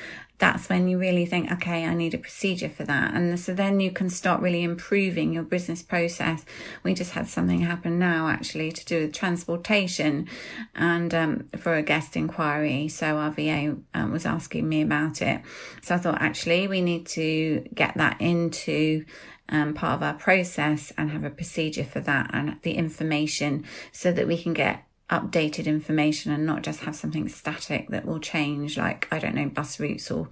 that's 0.41 0.71
when 0.71 0.89
you 0.89 0.99
really 0.99 1.27
think, 1.27 1.53
okay, 1.53 1.85
I 1.85 1.95
need 1.95 2.15
a 2.15 2.19
procedure 2.19 2.71
for 2.71 2.83
that. 2.85 3.15
And 3.15 3.39
so 3.39 3.53
then 3.53 3.79
you 3.79 3.91
can 3.91 4.09
start 4.09 4.41
really 4.41 4.63
improving 4.63 5.35
your 5.35 5.43
business 5.43 5.83
process. 5.83 6.47
We 6.83 6.95
just 6.95 7.13
had 7.13 7.29
something 7.29 7.61
happen 7.61 7.99
now 7.99 8.29
actually 8.29 8.73
to 8.73 8.85
do 8.87 9.03
with 9.03 9.13
transportation 9.13 10.27
and 10.75 11.15
um, 11.15 11.49
for 11.59 11.75
a 11.75 11.83
guest 11.83 12.17
inquiry. 12.17 12.89
So 12.89 13.19
our 13.19 13.31
VA 13.31 13.77
um, 13.93 14.13
was 14.13 14.25
asking 14.25 14.67
me 14.67 14.81
about 14.81 15.21
it. 15.21 15.43
So 15.83 15.95
I 15.95 15.99
thought 15.99 16.23
actually 16.23 16.67
we 16.67 16.81
need 16.81 17.07
to 17.09 17.69
get 17.75 17.95
that 17.99 18.19
into 18.19 19.05
um, 19.51 19.75
part 19.75 19.97
of 19.97 20.03
our 20.03 20.15
process 20.15 20.91
and 20.97 21.11
have 21.11 21.25
a 21.25 21.31
procedure 21.31 21.85
for 21.85 22.01
that 22.01 22.31
and 22.33 22.57
the 22.63 22.73
information 22.73 23.65
so 23.93 24.11
that 24.11 24.27
we 24.27 24.43
can 24.43 24.55
get 24.55 24.85
updated 25.11 25.67
information 25.67 26.33
and 26.33 26.47
not 26.47 26.62
just 26.62 26.81
have 26.81 26.97
something 26.97 27.29
static 27.29 27.88
that 27.88 28.07
will 28.07 28.21
change, 28.21 28.79
like, 28.79 29.09
I 29.11 29.19
don't 29.19 29.35
know, 29.35 29.49
bus 29.49 29.81
routes 29.81 30.11
or 30.11 30.29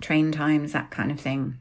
train 0.00 0.32
times, 0.32 0.72
that 0.72 0.90
kind 0.90 1.10
of 1.10 1.20
thing. 1.20 1.58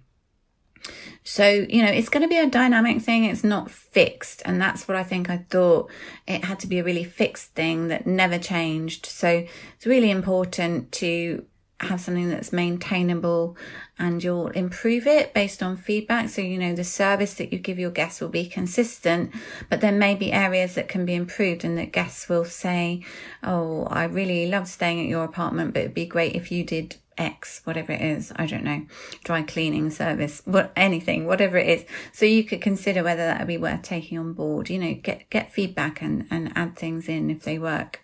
So, 1.24 1.48
you 1.70 1.84
know, 1.84 1.92
it's 1.92 2.10
going 2.10 2.24
to 2.24 2.28
be 2.28 2.38
a 2.38 2.50
dynamic 2.50 3.02
thing. 3.02 3.26
It's 3.26 3.44
not 3.44 3.70
fixed. 3.70 4.42
And 4.46 4.60
that's 4.60 4.88
what 4.88 4.98
I 4.98 5.04
think 5.04 5.30
I 5.30 5.46
thought 5.50 5.92
it 6.28 6.46
had 6.46 6.60
to 6.62 6.68
be 6.68 6.80
a 6.80 6.84
really 6.84 7.04
fixed 7.04 7.54
thing 7.54 7.90
that 7.90 8.08
never 8.08 8.40
changed. 8.40 9.06
So 9.06 9.46
it's 9.76 9.86
really 9.86 10.10
important 10.10 10.92
to 10.94 11.46
have 11.84 12.02
something 12.02 12.30
that's 12.30 12.54
maintainable 12.54 13.58
and 13.98 14.24
you'll 14.24 14.48
improve 14.50 15.06
it 15.06 15.34
based 15.34 15.62
on 15.62 15.78
feedback. 15.78 16.30
So, 16.30 16.42
you 16.42 16.58
know, 16.58 16.74
the 16.74 16.84
service 16.84 17.34
that 17.36 17.52
you 17.52 17.60
give 17.60 17.80
your 17.80 17.92
guests 17.92 18.22
will 18.22 18.30
be 18.30 18.48
consistent, 18.48 19.32
but 19.70 19.82
there 19.82 19.92
may 19.92 20.16
be 20.16 20.32
areas 20.32 20.76
that 20.76 20.88
can 20.88 21.06
be 21.06 21.16
improved 21.16 21.64
and 21.64 21.78
that 21.78 21.92
guests 21.92 22.28
will 22.28 22.46
say, 22.46 23.04
Oh, 23.44 23.86
I 23.86 24.06
really 24.06 24.48
love 24.48 24.68
staying 24.68 25.02
at 25.02 25.08
your 25.08 25.24
apartment, 25.24 25.74
but 25.74 25.82
it'd 25.82 25.94
be 25.94 26.06
great 26.06 26.36
if 26.36 26.52
you 26.52 26.64
did 26.64 26.98
X, 27.18 27.62
whatever 27.64 27.92
it 27.92 28.02
is. 28.02 28.32
I 28.36 28.46
don't 28.46 28.64
know, 28.64 28.86
dry 29.24 29.44
cleaning 29.44 29.92
service, 29.92 30.42
what, 30.46 30.72
anything, 30.76 31.28
whatever 31.28 31.58
it 31.58 31.68
is. 31.68 31.86
So 32.12 32.26
you 32.26 32.44
could 32.44 32.62
consider 32.62 33.04
whether 33.04 33.26
that 33.26 33.40
would 33.40 33.48
be 33.48 33.58
worth 33.58 33.84
taking 33.84 34.18
on 34.18 34.34
board, 34.34 34.70
you 34.70 34.80
know, 34.80 34.94
get, 34.94 35.30
get 35.30 35.52
feedback 35.54 36.02
and, 36.02 36.28
and 36.32 36.52
add 36.56 36.76
things 36.76 37.08
in 37.08 37.30
if 37.30 37.44
they 37.44 37.60
work. 37.60 38.02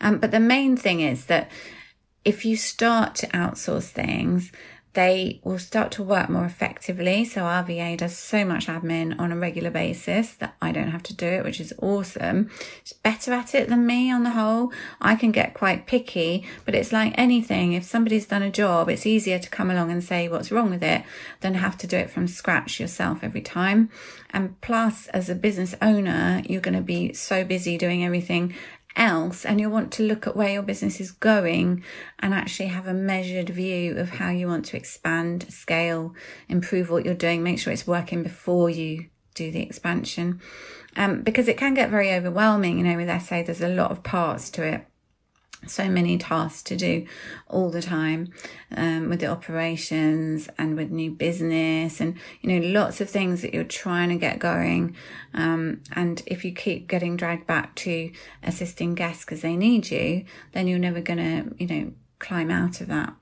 Um, 0.00 0.18
but 0.18 0.30
the 0.30 0.40
main 0.40 0.76
thing 0.76 1.00
is 1.00 1.26
that 1.26 1.50
if 2.24 2.44
you 2.44 2.56
start 2.56 3.14
to 3.16 3.26
outsource 3.28 3.88
things, 3.88 4.52
they 4.94 5.40
will 5.44 5.60
start 5.60 5.92
to 5.92 6.02
work 6.02 6.28
more 6.28 6.44
effectively. 6.44 7.24
So 7.24 7.42
Our 7.42 7.62
VA 7.62 7.96
does 7.96 8.16
so 8.16 8.44
much 8.44 8.66
admin 8.66 9.18
on 9.20 9.30
a 9.30 9.36
regular 9.36 9.70
basis 9.70 10.34
that 10.34 10.56
I 10.60 10.72
don't 10.72 10.90
have 10.90 11.04
to 11.04 11.14
do 11.14 11.26
it, 11.26 11.44
which 11.44 11.60
is 11.60 11.72
awesome. 11.80 12.50
It's 12.80 12.94
better 12.94 13.32
at 13.32 13.54
it 13.54 13.68
than 13.68 13.86
me 13.86 14.10
on 14.10 14.24
the 14.24 14.30
whole. 14.30 14.72
I 15.00 15.14
can 15.14 15.30
get 15.30 15.54
quite 15.54 15.86
picky, 15.86 16.44
but 16.64 16.74
it's 16.74 16.92
like 16.92 17.14
anything. 17.16 17.74
If 17.74 17.84
somebody's 17.84 18.26
done 18.26 18.42
a 18.42 18.50
job, 18.50 18.88
it's 18.88 19.06
easier 19.06 19.38
to 19.38 19.50
come 19.50 19.70
along 19.70 19.92
and 19.92 20.02
say 20.02 20.28
what's 20.28 20.50
wrong 20.50 20.70
with 20.70 20.82
it 20.82 21.04
than 21.42 21.54
have 21.54 21.78
to 21.78 21.86
do 21.86 21.96
it 21.96 22.10
from 22.10 22.26
scratch 22.26 22.80
yourself 22.80 23.20
every 23.22 23.42
time. 23.42 23.90
And 24.30 24.60
plus, 24.60 25.06
as 25.08 25.30
a 25.30 25.34
business 25.34 25.74
owner, 25.80 26.42
you're 26.44 26.60
going 26.60 26.74
to 26.74 26.82
be 26.82 27.12
so 27.12 27.44
busy 27.44 27.78
doing 27.78 28.04
everything 28.04 28.54
else 28.98 29.46
and 29.46 29.60
you'll 29.60 29.70
want 29.70 29.92
to 29.92 30.02
look 30.02 30.26
at 30.26 30.36
where 30.36 30.52
your 30.52 30.62
business 30.62 31.00
is 31.00 31.12
going 31.12 31.82
and 32.18 32.34
actually 32.34 32.68
have 32.68 32.86
a 32.86 32.92
measured 32.92 33.48
view 33.48 33.96
of 33.96 34.10
how 34.10 34.30
you 34.30 34.46
want 34.46 34.64
to 34.66 34.76
expand, 34.76 35.50
scale, 35.52 36.14
improve 36.48 36.90
what 36.90 37.04
you're 37.04 37.14
doing, 37.14 37.42
make 37.42 37.58
sure 37.58 37.72
it's 37.72 37.86
working 37.86 38.22
before 38.22 38.68
you 38.68 39.06
do 39.34 39.50
the 39.50 39.62
expansion. 39.62 40.40
Um, 40.96 41.22
because 41.22 41.48
it 41.48 41.56
can 41.56 41.74
get 41.74 41.90
very 41.90 42.12
overwhelming, 42.12 42.78
you 42.78 42.84
know, 42.84 42.96
with 42.96 43.22
SA, 43.22 43.42
there's 43.42 43.60
a 43.60 43.68
lot 43.68 43.90
of 43.92 44.02
parts 44.02 44.50
to 44.50 44.62
it 44.64 44.86
so 45.66 45.88
many 45.88 46.16
tasks 46.16 46.62
to 46.62 46.76
do 46.76 47.06
all 47.48 47.70
the 47.70 47.82
time 47.82 48.32
um, 48.76 49.08
with 49.08 49.20
the 49.20 49.26
operations 49.26 50.48
and 50.56 50.76
with 50.76 50.90
new 50.90 51.10
business 51.10 52.00
and 52.00 52.16
you 52.40 52.48
know 52.48 52.68
lots 52.68 53.00
of 53.00 53.10
things 53.10 53.42
that 53.42 53.52
you're 53.52 53.64
trying 53.64 54.08
to 54.08 54.16
get 54.16 54.38
going. 54.38 54.94
Um, 55.34 55.82
and 55.92 56.22
if 56.26 56.44
you 56.44 56.52
keep 56.52 56.88
getting 56.88 57.16
dragged 57.16 57.46
back 57.46 57.74
to 57.76 58.10
assisting 58.42 58.94
guests 58.94 59.24
because 59.24 59.40
they 59.40 59.56
need 59.56 59.90
you 59.90 60.24
then 60.52 60.68
you're 60.68 60.78
never 60.78 61.00
going 61.00 61.18
to 61.18 61.54
you 61.58 61.66
know 61.66 61.92
climb 62.18 62.50
out 62.50 62.80
of 62.80 62.88
that. 62.88 63.14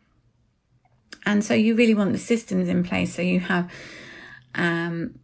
And 1.25 1.45
so 1.45 1.55
you 1.55 1.75
really 1.75 1.95
want 1.95 2.12
the 2.12 2.19
systems 2.19 2.69
in 2.69 2.85
place. 2.85 3.14
So 3.14 3.23
you 3.23 3.40
have 3.40 3.71
um, 4.55 5.19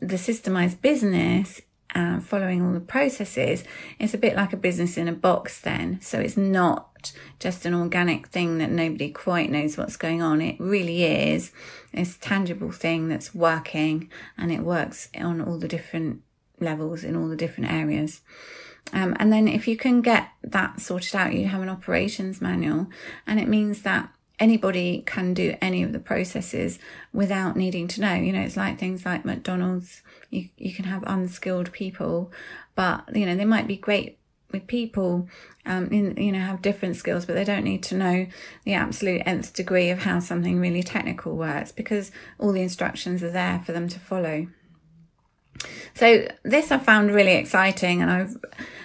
the 0.00 0.16
systemized 0.16 0.80
business 0.80 1.60
uh, 1.94 2.20
following 2.20 2.64
all 2.64 2.72
the 2.72 2.80
processes, 2.80 3.64
it's 3.98 4.14
a 4.14 4.18
bit 4.18 4.36
like 4.36 4.52
a 4.52 4.56
business 4.56 4.96
in 4.96 5.08
a 5.08 5.12
box 5.12 5.60
then. 5.60 6.00
So 6.00 6.18
it's 6.18 6.36
not 6.36 7.12
just 7.38 7.66
an 7.66 7.74
organic 7.74 8.28
thing 8.28 8.58
that 8.58 8.70
nobody 8.70 9.10
quite 9.10 9.50
knows 9.50 9.76
what's 9.76 9.96
going 9.96 10.22
on. 10.22 10.40
It 10.40 10.56
really 10.58 11.04
is 11.04 11.52
this 11.92 12.16
tangible 12.16 12.72
thing 12.72 13.08
that's 13.08 13.34
working 13.34 14.10
and 14.38 14.50
it 14.50 14.60
works 14.60 15.08
on 15.16 15.40
all 15.40 15.58
the 15.58 15.68
different 15.68 16.22
levels 16.60 17.04
in 17.04 17.16
all 17.16 17.28
the 17.28 17.36
different 17.36 17.70
areas. 17.70 18.20
Um, 18.92 19.16
and 19.18 19.32
then 19.32 19.48
if 19.48 19.66
you 19.66 19.76
can 19.76 20.02
get 20.02 20.28
that 20.42 20.80
sorted 20.80 21.16
out, 21.16 21.34
you 21.34 21.46
have 21.46 21.62
an 21.62 21.68
operations 21.68 22.40
manual 22.40 22.88
and 23.26 23.40
it 23.40 23.48
means 23.48 23.82
that 23.82 24.10
anybody 24.38 25.02
can 25.06 25.34
do 25.34 25.56
any 25.60 25.82
of 25.82 25.92
the 25.92 25.98
processes 25.98 26.78
without 27.12 27.56
needing 27.56 27.86
to 27.88 28.00
know. 28.00 28.14
You 28.14 28.32
know, 28.32 28.40
it's 28.40 28.56
like 28.56 28.78
things 28.78 29.04
like 29.04 29.24
McDonald's, 29.24 30.02
you, 30.30 30.48
you 30.56 30.72
can 30.72 30.86
have 30.86 31.04
unskilled 31.06 31.72
people, 31.72 32.32
but, 32.74 33.04
you 33.14 33.26
know, 33.26 33.36
they 33.36 33.44
might 33.44 33.66
be 33.66 33.76
great 33.76 34.18
with 34.50 34.66
people, 34.66 35.28
um, 35.66 35.88
in, 35.88 36.16
you 36.16 36.32
know, 36.32 36.40
have 36.40 36.62
different 36.62 36.96
skills, 36.96 37.26
but 37.26 37.34
they 37.34 37.44
don't 37.44 37.64
need 37.64 37.82
to 37.84 37.96
know 37.96 38.26
the 38.64 38.74
absolute 38.74 39.22
nth 39.26 39.52
degree 39.52 39.90
of 39.90 40.00
how 40.00 40.20
something 40.20 40.60
really 40.60 40.82
technical 40.82 41.36
works 41.36 41.72
because 41.72 42.10
all 42.38 42.52
the 42.52 42.62
instructions 42.62 43.22
are 43.22 43.30
there 43.30 43.62
for 43.64 43.72
them 43.72 43.88
to 43.88 43.98
follow. 43.98 44.46
So 45.94 46.26
this 46.42 46.72
I 46.72 46.78
found 46.78 47.14
really 47.14 47.34
exciting 47.34 48.02
and 48.02 48.10
I've, 48.10 48.36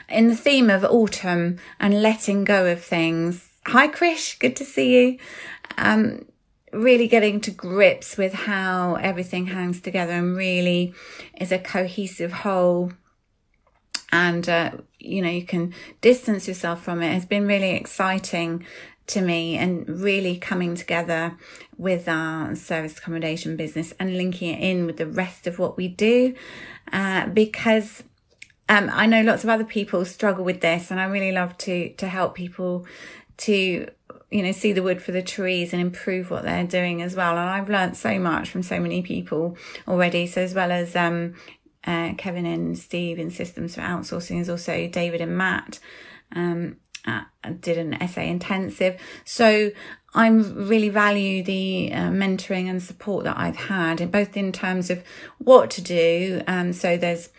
in 0.07 0.27
the 0.27 0.35
theme 0.35 0.69
of 0.69 0.83
autumn 0.83 1.57
and 1.79 2.01
letting 2.01 2.43
go 2.43 2.67
of 2.67 2.83
things, 2.83 3.48
Hi, 3.67 3.87
Krish. 3.87 4.39
Good 4.39 4.55
to 4.55 4.65
see 4.65 4.95
you. 4.97 5.17
Um, 5.77 6.25
really 6.71 7.07
getting 7.07 7.41
to 7.41 7.51
grips 7.51 8.17
with 8.17 8.33
how 8.33 8.95
everything 8.95 9.47
hangs 9.47 9.81
together 9.81 10.13
and 10.13 10.35
really 10.35 10.93
is 11.39 11.51
a 11.51 11.59
cohesive 11.59 12.31
whole. 12.31 12.93
And, 14.11 14.47
uh, 14.47 14.71
you 14.97 15.21
know, 15.21 15.29
you 15.29 15.45
can 15.45 15.73
distance 16.01 16.47
yourself 16.47 16.81
from 16.81 17.01
it 17.01 17.13
has 17.13 17.25
been 17.25 17.47
really 17.47 17.71
exciting 17.71 18.65
to 19.07 19.21
me 19.21 19.57
and 19.57 19.87
really 19.89 20.37
coming 20.37 20.75
together 20.75 21.37
with 21.77 22.07
our 22.07 22.55
service 22.55 22.97
accommodation 22.97 23.55
business 23.57 23.93
and 23.99 24.15
linking 24.15 24.55
it 24.55 24.61
in 24.61 24.85
with 24.85 24.97
the 24.97 25.07
rest 25.07 25.47
of 25.47 25.59
what 25.59 25.77
we 25.77 25.87
do. 25.87 26.33
Uh, 26.93 27.27
because 27.27 28.03
um, 28.69 28.89
I 28.93 29.07
know 29.07 29.21
lots 29.21 29.43
of 29.43 29.49
other 29.49 29.63
people 29.63 30.05
struggle 30.05 30.45
with 30.45 30.61
this 30.61 30.91
and 30.91 30.99
I 30.99 31.05
really 31.05 31.31
love 31.31 31.57
to, 31.59 31.89
to 31.93 32.07
help 32.07 32.35
people 32.35 32.85
to 33.39 33.89
you 34.31 34.43
know 34.43 34.51
see 34.51 34.73
the 34.73 34.83
wood 34.83 35.01
for 35.01 35.11
the 35.11 35.21
trees 35.21 35.73
and 35.73 35.81
improve 35.81 36.29
what 36.29 36.43
they're 36.43 36.65
doing 36.65 37.01
as 37.01 37.15
well. 37.15 37.37
And 37.37 37.49
i've 37.49 37.69
learned 37.69 37.97
so 37.97 38.19
much 38.19 38.49
from 38.49 38.63
so 38.63 38.79
many 38.79 39.01
people 39.01 39.57
already. 39.87 40.27
So 40.27 40.41
as 40.41 40.53
well 40.53 40.71
as 40.71 40.95
um, 40.95 41.35
uh, 41.85 42.13
kevin 42.17 42.45
and 42.45 42.77
steve 42.77 43.19
in 43.19 43.31
systems 43.31 43.75
for 43.75 43.81
outsourcing 43.81 44.39
is 44.39 44.49
also 44.49 44.87
david 44.87 45.21
and 45.21 45.37
matt 45.37 45.79
um, 46.35 46.77
uh, 47.07 47.21
did 47.61 47.77
an 47.77 48.07
SA 48.07 48.21
intensive. 48.21 48.99
So 49.25 49.71
i 50.13 50.27
really 50.27 50.89
value 50.89 51.43
the 51.43 51.91
uh, 51.93 52.09
mentoring 52.09 52.69
and 52.69 52.81
support 52.83 53.23
that 53.23 53.37
i've 53.37 53.55
had 53.55 54.11
both 54.11 54.35
in 54.35 54.51
terms 54.51 54.89
of 54.89 55.03
what 55.37 55.69
to 55.69 55.81
do 55.81 56.41
um, 56.47 56.73
so 56.73 56.97
there's 56.97 57.29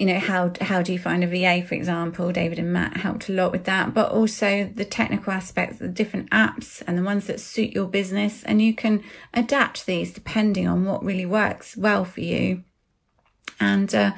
you 0.00 0.06
know 0.06 0.18
how 0.18 0.50
how 0.62 0.80
do 0.80 0.94
you 0.94 0.98
find 0.98 1.22
a 1.22 1.26
VA 1.26 1.62
for 1.64 1.74
example? 1.74 2.32
David 2.32 2.58
and 2.58 2.72
Matt 2.72 2.96
helped 2.96 3.28
a 3.28 3.32
lot 3.32 3.52
with 3.52 3.64
that 3.64 3.92
but 3.92 4.10
also 4.10 4.64
the 4.74 4.86
technical 4.86 5.30
aspects 5.30 5.78
the 5.78 5.88
different 5.88 6.30
apps 6.30 6.82
and 6.86 6.96
the 6.96 7.02
ones 7.02 7.26
that 7.26 7.38
suit 7.38 7.72
your 7.74 7.86
business 7.86 8.42
and 8.44 8.62
you 8.62 8.74
can 8.74 9.04
adapt 9.34 9.84
these 9.84 10.10
depending 10.10 10.66
on 10.66 10.86
what 10.86 11.04
really 11.04 11.26
works 11.26 11.76
well 11.76 12.06
for 12.06 12.22
you. 12.22 12.64
And 13.60 13.94
uh, 13.94 14.12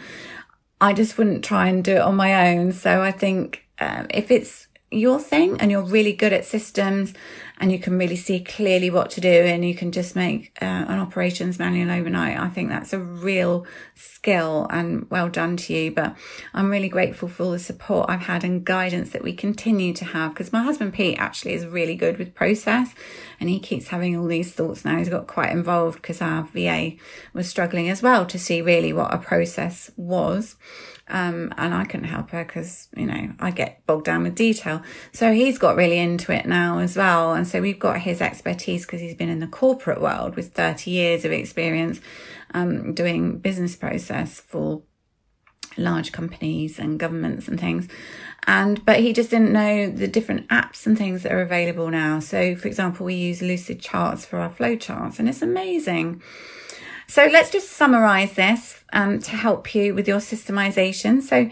I 0.81 0.93
just 0.93 1.19
wouldn't 1.19 1.45
try 1.45 1.67
and 1.67 1.83
do 1.83 1.97
it 1.97 2.01
on 2.01 2.15
my 2.15 2.51
own. 2.51 2.71
So 2.71 3.03
I 3.03 3.11
think 3.11 3.65
um, 3.81 4.07
if 4.11 4.31
it's 4.31 4.69
your 4.95 5.21
thing 5.21 5.61
and 5.61 5.71
you're 5.71 5.83
really 5.83 6.13
good 6.13 6.33
at 6.33 6.45
systems 6.45 7.13
and 7.59 7.71
you 7.71 7.79
can 7.79 7.97
really 7.97 8.17
see 8.17 8.41
clearly 8.41 8.91
what 8.91 9.11
to 9.11 9.21
do 9.21 9.29
and 9.29 9.65
you 9.65 9.75
can 9.75 9.93
just 9.93 10.17
make 10.17 10.53
uh, 10.61 10.65
an 10.65 10.99
operations 10.99 11.59
manual 11.59 11.91
overnight. 11.91 12.39
I 12.39 12.49
think 12.49 12.69
that's 12.69 12.93
a 12.93 12.99
real 12.99 13.67
skill 13.95 14.67
and 14.71 15.09
well 15.11 15.29
done 15.29 15.57
to 15.59 15.73
you. 15.73 15.93
But 15.93 16.17
I'm 16.55 16.71
really 16.71 16.89
grateful 16.89 17.29
for 17.29 17.45
all 17.45 17.51
the 17.53 17.59
support 17.59 18.11
I've 18.11 18.23
had 18.23 18.43
and 18.43 18.65
guidance 18.65 19.11
that 19.11 19.23
we 19.23 19.33
continue 19.33 19.95
to 19.95 20.05
have 20.05 20.35
because 20.35 20.53
my 20.53 20.63
husband 20.63 20.93
Pete 20.95 21.19
actually 21.19 21.55
is 21.55 21.67
really 21.67 21.95
good 21.95 22.19
with 22.19 22.35
process 22.35 22.95
and 23.43 23.51
he 23.51 23.59
keeps 23.59 23.89
having 23.89 24.17
all 24.17 24.29
these 24.29 24.55
thoughts 24.55 24.85
now. 24.85 24.99
He's 24.99 25.09
got 25.09 25.27
quite 25.27 25.51
involved 25.51 26.01
because 26.01 26.23
our 26.23 26.45
VA 26.45 26.93
was 27.33 27.49
struggling 27.49 27.89
as 27.89 28.01
well 28.01 28.25
to 28.25 28.39
see 28.39 28.63
really 28.63 28.93
what 28.93 29.13
a 29.13 29.19
process 29.19 29.91
was. 29.97 30.55
Um, 31.09 31.53
and 31.59 31.75
I 31.75 31.85
couldn't 31.85 32.07
help 32.07 32.31
her 32.31 32.45
because, 32.45 32.87
you 32.97 33.05
know, 33.05 33.33
I 33.41 33.51
get 33.51 33.85
bogged 33.85 34.05
down 34.05 34.23
with 34.23 34.37
detail. 34.37 34.83
So 35.11 35.33
he's 35.33 35.59
got 35.59 35.75
really 35.75 35.99
into 35.99 36.31
it 36.31 36.47
now 36.47 36.79
as 36.79 36.97
well. 36.97 37.35
And 37.35 37.45
so 37.45 37.61
we've 37.61 37.81
got 37.81 37.99
his 37.99 38.21
expertise 38.21 38.87
because 38.87 39.01
he's 39.01 39.17
been 39.17 39.29
in 39.29 39.41
the 39.41 39.49
corporate 39.49 40.01
world 40.01 40.37
with 40.37 40.55
30 40.55 40.93
years 40.93 41.25
of 41.25 41.33
experience 41.33 42.01
um, 42.55 42.95
doing 42.95 43.39
business 43.39 43.75
process 43.75 44.39
for 44.39 44.83
large 45.77 46.13
companies 46.13 46.79
and 46.79 46.99
governments 46.99 47.49
and 47.49 47.59
things 47.59 47.89
and 48.47 48.85
but 48.85 49.01
he 49.01 49.13
just 49.13 49.31
didn't 49.31 49.53
know 49.53 49.91
the 49.91 50.09
different 50.09 50.47
apps 50.49 50.87
and 50.87 50.99
things 50.99 51.23
that 51.23 51.33
are 51.33 51.41
available 51.43 51.91
now 51.91 52.19
so 52.19 52.55
for 52.55 52.69
example 52.69 53.07
we 53.07 53.15
use 53.15 53.43
lucid 53.43 53.81
charts 53.81 54.25
for 54.25 54.39
our 54.39 54.51
flow 54.51 54.77
charts 54.77 55.19
and 55.19 55.29
it's 55.29 55.43
amazing 55.43 56.21
so 57.13 57.29
let's 57.31 57.51
just 57.51 57.69
summarize 57.69 58.33
this 58.33 58.83
um, 58.91 59.19
to 59.19 59.33
help 59.33 59.75
you 59.75 59.95
with 59.95 60.09
your 60.09 60.19
systemization. 60.19 61.21
So 61.21 61.51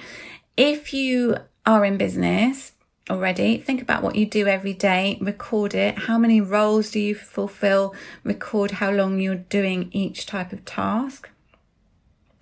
if 0.56 0.94
you 0.94 1.36
are 1.66 1.84
in 1.84 1.98
business 1.98 2.72
already, 3.10 3.58
think 3.58 3.82
about 3.82 4.02
what 4.02 4.16
you 4.16 4.24
do 4.24 4.46
every 4.46 4.72
day, 4.72 5.18
record 5.20 5.74
it. 5.74 5.98
How 5.98 6.16
many 6.16 6.40
roles 6.40 6.90
do 6.90 6.98
you 6.98 7.14
fulfill? 7.14 7.94
Record 8.24 8.70
how 8.70 8.90
long 8.90 9.20
you're 9.20 9.34
doing 9.34 9.90
each 9.92 10.24
type 10.24 10.54
of 10.54 10.64
task. 10.64 11.28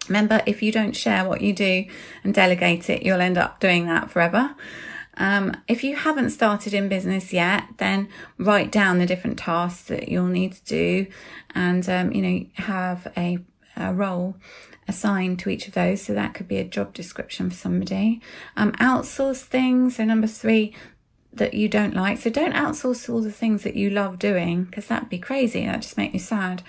Remember, 0.09 0.43
if 0.47 0.63
you 0.63 0.73
don't 0.73 0.97
share 0.97 1.29
what 1.29 1.41
you 1.41 1.53
do 1.53 1.87
and 2.25 2.35
delegate 2.35 2.89
it, 2.91 3.03
you'll 3.03 3.21
end 3.21 3.39
up 3.39 3.61
doing 3.61 3.87
that 3.87 4.11
forever. 4.11 4.55
Um, 5.19 5.57
if 5.67 5.83
you 5.83 5.97
haven't 5.97 6.31
started 6.31 6.73
in 6.73 6.89
business 6.89 7.33
yet, 7.33 7.65
then 7.79 8.09
write 8.39 8.71
down 8.71 8.99
the 8.99 9.07
different 9.07 9.39
tasks 9.39 9.89
that 9.89 10.09
you'll 10.09 10.27
need 10.27 10.53
to 10.53 10.65
do 10.65 11.07
and, 11.55 11.89
um, 11.89 12.13
you 12.13 12.23
know, 12.23 12.47
have 12.55 13.11
a, 13.17 13.39
a, 13.77 13.93
role 13.93 14.37
assigned 14.87 15.41
to 15.41 15.51
each 15.51 15.67
of 15.67 15.75
those. 15.75 16.03
So 16.03 16.15
that 16.15 16.35
could 16.35 16.47
be 16.47 16.59
a 16.59 16.65
job 16.65 16.95
description 16.95 17.51
for 17.51 17.57
somebody. 17.57 18.21
Um, 18.57 18.73
outsource 18.73 19.43
things. 19.43 19.97
So 19.97 20.05
number 20.05 20.29
three, 20.29 20.75
that 21.33 21.55
you 21.55 21.69
don't 21.69 21.95
like. 21.95 22.19
So 22.19 22.31
don't 22.31 22.55
outsource 22.55 23.09
all 23.09 23.21
the 23.21 23.33
things 23.33 23.63
that 23.63 23.77
you 23.77 23.91
love 23.91 24.19
doing 24.19 24.65
because 24.65 24.87
that'd 24.87 25.09
be 25.09 25.19
crazy. 25.19 25.65
That 25.67 25.83
just 25.83 25.97
make 25.97 26.13
you 26.13 26.19
sad. 26.19 26.63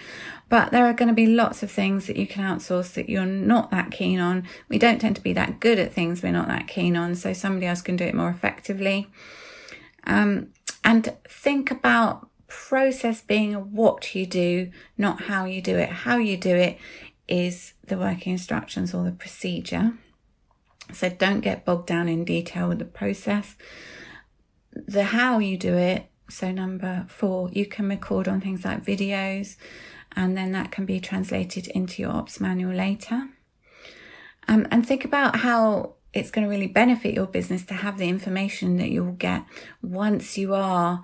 But 0.50 0.72
there 0.72 0.86
are 0.86 0.94
going 0.94 1.10
to 1.10 1.14
be 1.14 1.28
lots 1.28 1.62
of 1.62 1.72
things 1.72 2.08
that 2.08 2.18
you 2.18 2.26
can 2.26 2.44
outsource 2.44 2.94
that 2.94 3.08
you're 3.08 3.26
not 3.26 3.70
that 3.72 3.92
keen 3.92 4.20
on. 4.20 4.48
We 4.68 4.80
don't 4.80 5.00
tend 5.00 5.16
to 5.18 5.22
be 5.22 5.34
that 5.34 5.60
good 5.60 5.78
at 5.78 5.94
things 5.94 6.24
we're 6.24 6.32
not 6.32 6.48
that 6.48 6.68
keen 6.68 6.98
on. 6.98 7.16
So 7.16 7.34
somebody 7.34 7.68
else 7.68 7.84
can 7.84 7.96
do 7.96 8.04
it 8.04 8.16
more 8.16 8.30
effectively. 8.30 9.08
Um, 10.06 10.48
and 10.84 11.16
think 11.28 11.70
about 11.70 12.30
process 12.48 13.22
being 13.22 13.54
what 13.76 14.16
you 14.16 14.26
do, 14.26 14.72
not 14.98 15.24
how 15.24 15.46
you 15.46 15.62
do 15.62 15.78
it. 15.78 15.90
How 15.90 16.18
you 16.18 16.36
do 16.36 16.56
it 16.56 16.80
is 17.28 17.74
the 17.86 17.98
working 17.98 18.34
instructions 18.34 18.94
or 18.94 19.04
the 19.04 19.12
procedure. 19.12 19.94
So 20.92 21.10
don't 21.10 21.42
get 21.42 21.64
bogged 21.64 21.86
down 21.86 22.10
in 22.10 22.26
detail 22.26 22.68
with 22.68 22.80
the 22.80 22.86
process. 22.86 23.56
The 24.74 25.04
how 25.04 25.38
you 25.38 25.58
do 25.58 25.76
it. 25.76 26.08
So 26.30 26.52
number 26.52 27.06
four, 27.08 27.50
you 27.52 27.66
can 27.66 27.88
record 27.88 28.28
on 28.28 28.42
things 28.42 28.66
like 28.66 28.84
videos, 28.84 29.56
and 30.16 30.38
then 30.38 30.52
that 30.52 30.72
can 30.72 30.86
be 30.86 31.00
translated 31.00 31.68
into 31.68 32.02
your 32.02 32.12
ops 32.12 32.40
manual 32.40 32.74
later. 32.74 33.30
Um, 34.48 34.68
and 34.72 34.86
think 34.86 35.06
about 35.06 35.38
how 35.38 35.94
it's 36.14 36.32
going 36.32 36.44
to 36.46 36.50
really 36.50 36.68
benefit 36.68 37.14
your 37.14 37.28
business 37.28 37.64
to 37.66 37.76
have 37.76 37.98
the 37.98 38.10
information 38.10 38.78
that 38.78 38.90
you'll 38.90 39.12
get 39.12 39.44
once 39.82 40.38
you 40.38 40.56
are 40.56 41.04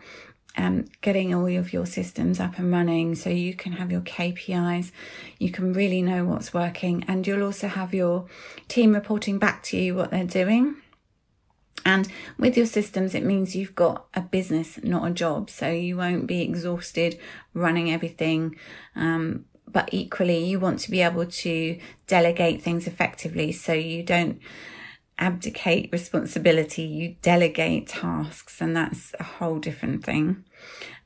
um, 0.58 0.86
getting 1.02 1.34
all 1.34 1.48
of 1.48 1.74
your 1.74 1.86
systems 1.86 2.40
up 2.40 2.58
and 2.58 2.72
running 2.72 3.16
so 3.16 3.30
you 3.30 3.54
can 3.54 3.74
have 3.74 3.92
your 3.92 4.02
KPIs, 4.02 4.92
you 5.38 5.52
can 5.52 5.74
really 5.74 6.02
know 6.02 6.26
what's 6.26 6.54
working, 6.54 7.04
and 7.08 7.28
you'll 7.28 7.44
also 7.44 7.68
have 7.68 7.94
your 7.94 8.26
team 8.68 8.94
reporting 8.94 9.38
back 9.38 9.64
to 9.64 9.78
you 9.78 9.96
what 9.96 10.12
they're 10.12 10.24
doing. 10.24 10.76
And 11.86 12.08
with 12.40 12.58
your 12.58 12.66
systems, 12.66 13.14
it 13.14 13.24
means 13.24 13.56
you've 13.56 13.76
got 13.76 14.08
a 14.16 14.22
business, 14.22 14.80
not 14.84 15.08
a 15.08 15.14
job. 15.14 15.52
So 15.52 15.70
you 15.70 15.98
won't 15.98 16.26
be 16.26 16.42
exhausted 16.42 17.20
running 17.54 17.92
everything. 17.92 18.58
Um, 18.96 19.46
but 19.72 19.90
equally, 19.92 20.44
you 20.44 20.60
want 20.60 20.80
to 20.80 20.92
be 20.92 21.02
able 21.02 21.26
to 21.26 21.80
delegate 22.08 22.62
things 22.62 22.88
effectively 22.88 23.52
so 23.52 23.74
you 23.74 24.04
don't 24.04 24.40
abdicate 25.18 25.90
responsibility, 25.92 26.84
you 26.84 27.16
delegate 27.22 27.88
tasks, 27.88 28.62
and 28.62 28.76
that's 28.76 29.14
a 29.20 29.24
whole 29.24 29.60
different 29.60 30.04
thing. 30.04 30.44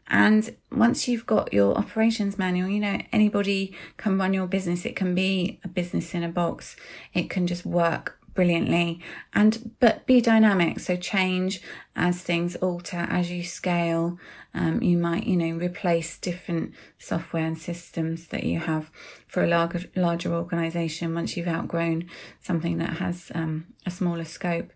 And 0.08 0.56
once 0.72 1.08
you've 1.08 1.28
got 1.28 1.54
your 1.54 1.78
operations 1.78 2.38
manual, 2.38 2.70
you 2.70 2.80
know, 2.80 3.00
anybody 3.12 3.76
can 3.98 4.18
run 4.18 4.34
your 4.34 4.48
business. 4.48 4.86
It 4.86 4.96
can 4.96 5.14
be 5.14 5.60
a 5.64 5.68
business 5.68 6.16
in 6.16 6.24
a 6.24 6.30
box. 6.30 6.76
It 7.14 7.30
can 7.30 7.46
just 7.46 7.66
work 7.66 8.19
brilliantly. 8.40 9.02
And 9.34 9.76
but 9.82 10.06
be 10.06 10.22
dynamic 10.22 10.80
so 10.80 10.96
change 10.96 11.62
as 11.94 12.22
things 12.22 12.56
alter 12.56 13.06
as 13.10 13.30
you 13.30 13.44
scale 13.44 14.18
um, 14.54 14.82
you 14.82 14.98
might 14.98 15.28
you 15.28 15.36
know 15.36 15.58
replace 15.58 16.18
different 16.18 16.74
software 16.98 17.46
and 17.46 17.58
systems 17.58 18.28
that 18.28 18.46
you 18.46 18.60
have 18.60 18.90
for 19.28 19.44
a 19.44 19.48
larger 19.48 19.82
larger 19.94 20.34
organization 20.34 21.14
once 21.14 21.36
you've 21.36 21.50
outgrown 21.50 22.10
something 22.40 22.78
that 22.78 22.94
has 23.00 23.30
um, 23.36 23.68
a 23.86 23.92
smaller 23.92 24.24
scope 24.24 24.72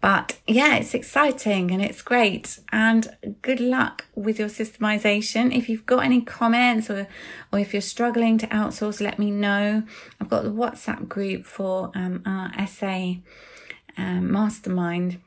but 0.00 0.38
yeah, 0.46 0.76
it's 0.76 0.94
exciting 0.94 1.70
and 1.70 1.82
it's 1.82 2.02
great. 2.02 2.60
And 2.70 3.16
good 3.42 3.60
luck 3.60 4.04
with 4.14 4.38
your 4.38 4.48
systemization. 4.48 5.56
If 5.56 5.68
you've 5.68 5.86
got 5.86 6.04
any 6.04 6.20
comments 6.20 6.90
or, 6.90 7.08
or 7.52 7.58
if 7.58 7.72
you're 7.72 7.80
struggling 7.80 8.38
to 8.38 8.46
outsource, 8.48 9.00
let 9.00 9.18
me 9.18 9.30
know. 9.30 9.82
I've 10.20 10.28
got 10.28 10.44
the 10.44 10.52
WhatsApp 10.52 11.08
group 11.08 11.46
for 11.46 11.90
um, 11.94 12.22
our 12.26 12.66
SA 12.66 13.14
um, 13.96 14.30
mastermind. 14.30 15.20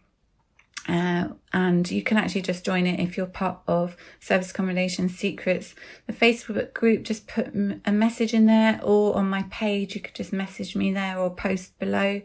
Uh, 0.88 1.30
and 1.54 1.92
you 1.92 2.02
can 2.02 2.18
actually 2.18 2.42
just 2.42 2.66
join 2.66 2.88
it 2.88 3.00
if 3.00 3.16
you're 3.16 3.28
part 3.28 3.60
of 3.68 3.96
Service 4.20 4.52
Accommodation 4.52 5.08
Secrets. 5.08 5.76
The 6.08 6.14
Facebook 6.14 6.74
group, 6.74 7.04
just 7.04 7.28
put 7.28 7.54
a 7.86 7.92
message 7.92 8.34
in 8.34 8.46
there 8.46 8.80
or 8.82 9.16
on 9.16 9.30
my 9.30 9.44
page, 9.52 9.94
you 9.94 10.02
could 10.02 10.16
just 10.16 10.34
message 10.34 10.76
me 10.76 10.92
there 10.92 11.18
or 11.20 11.30
post 11.30 11.78
below 11.80 12.22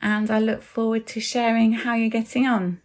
and 0.00 0.30
I 0.30 0.38
look 0.38 0.62
forward 0.62 1.06
to 1.08 1.20
sharing 1.20 1.72
how 1.72 1.94
you're 1.94 2.10
getting 2.10 2.46
on. 2.46 2.80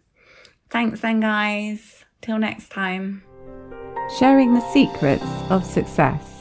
Thanks 0.69 1.01
then, 1.01 1.19
guys. 1.19 2.05
Till 2.21 2.39
next 2.39 2.69
time. 2.69 3.23
Sharing 4.19 4.53
the 4.53 4.71
secrets 4.71 5.23
of 5.49 5.65
success. 5.65 6.32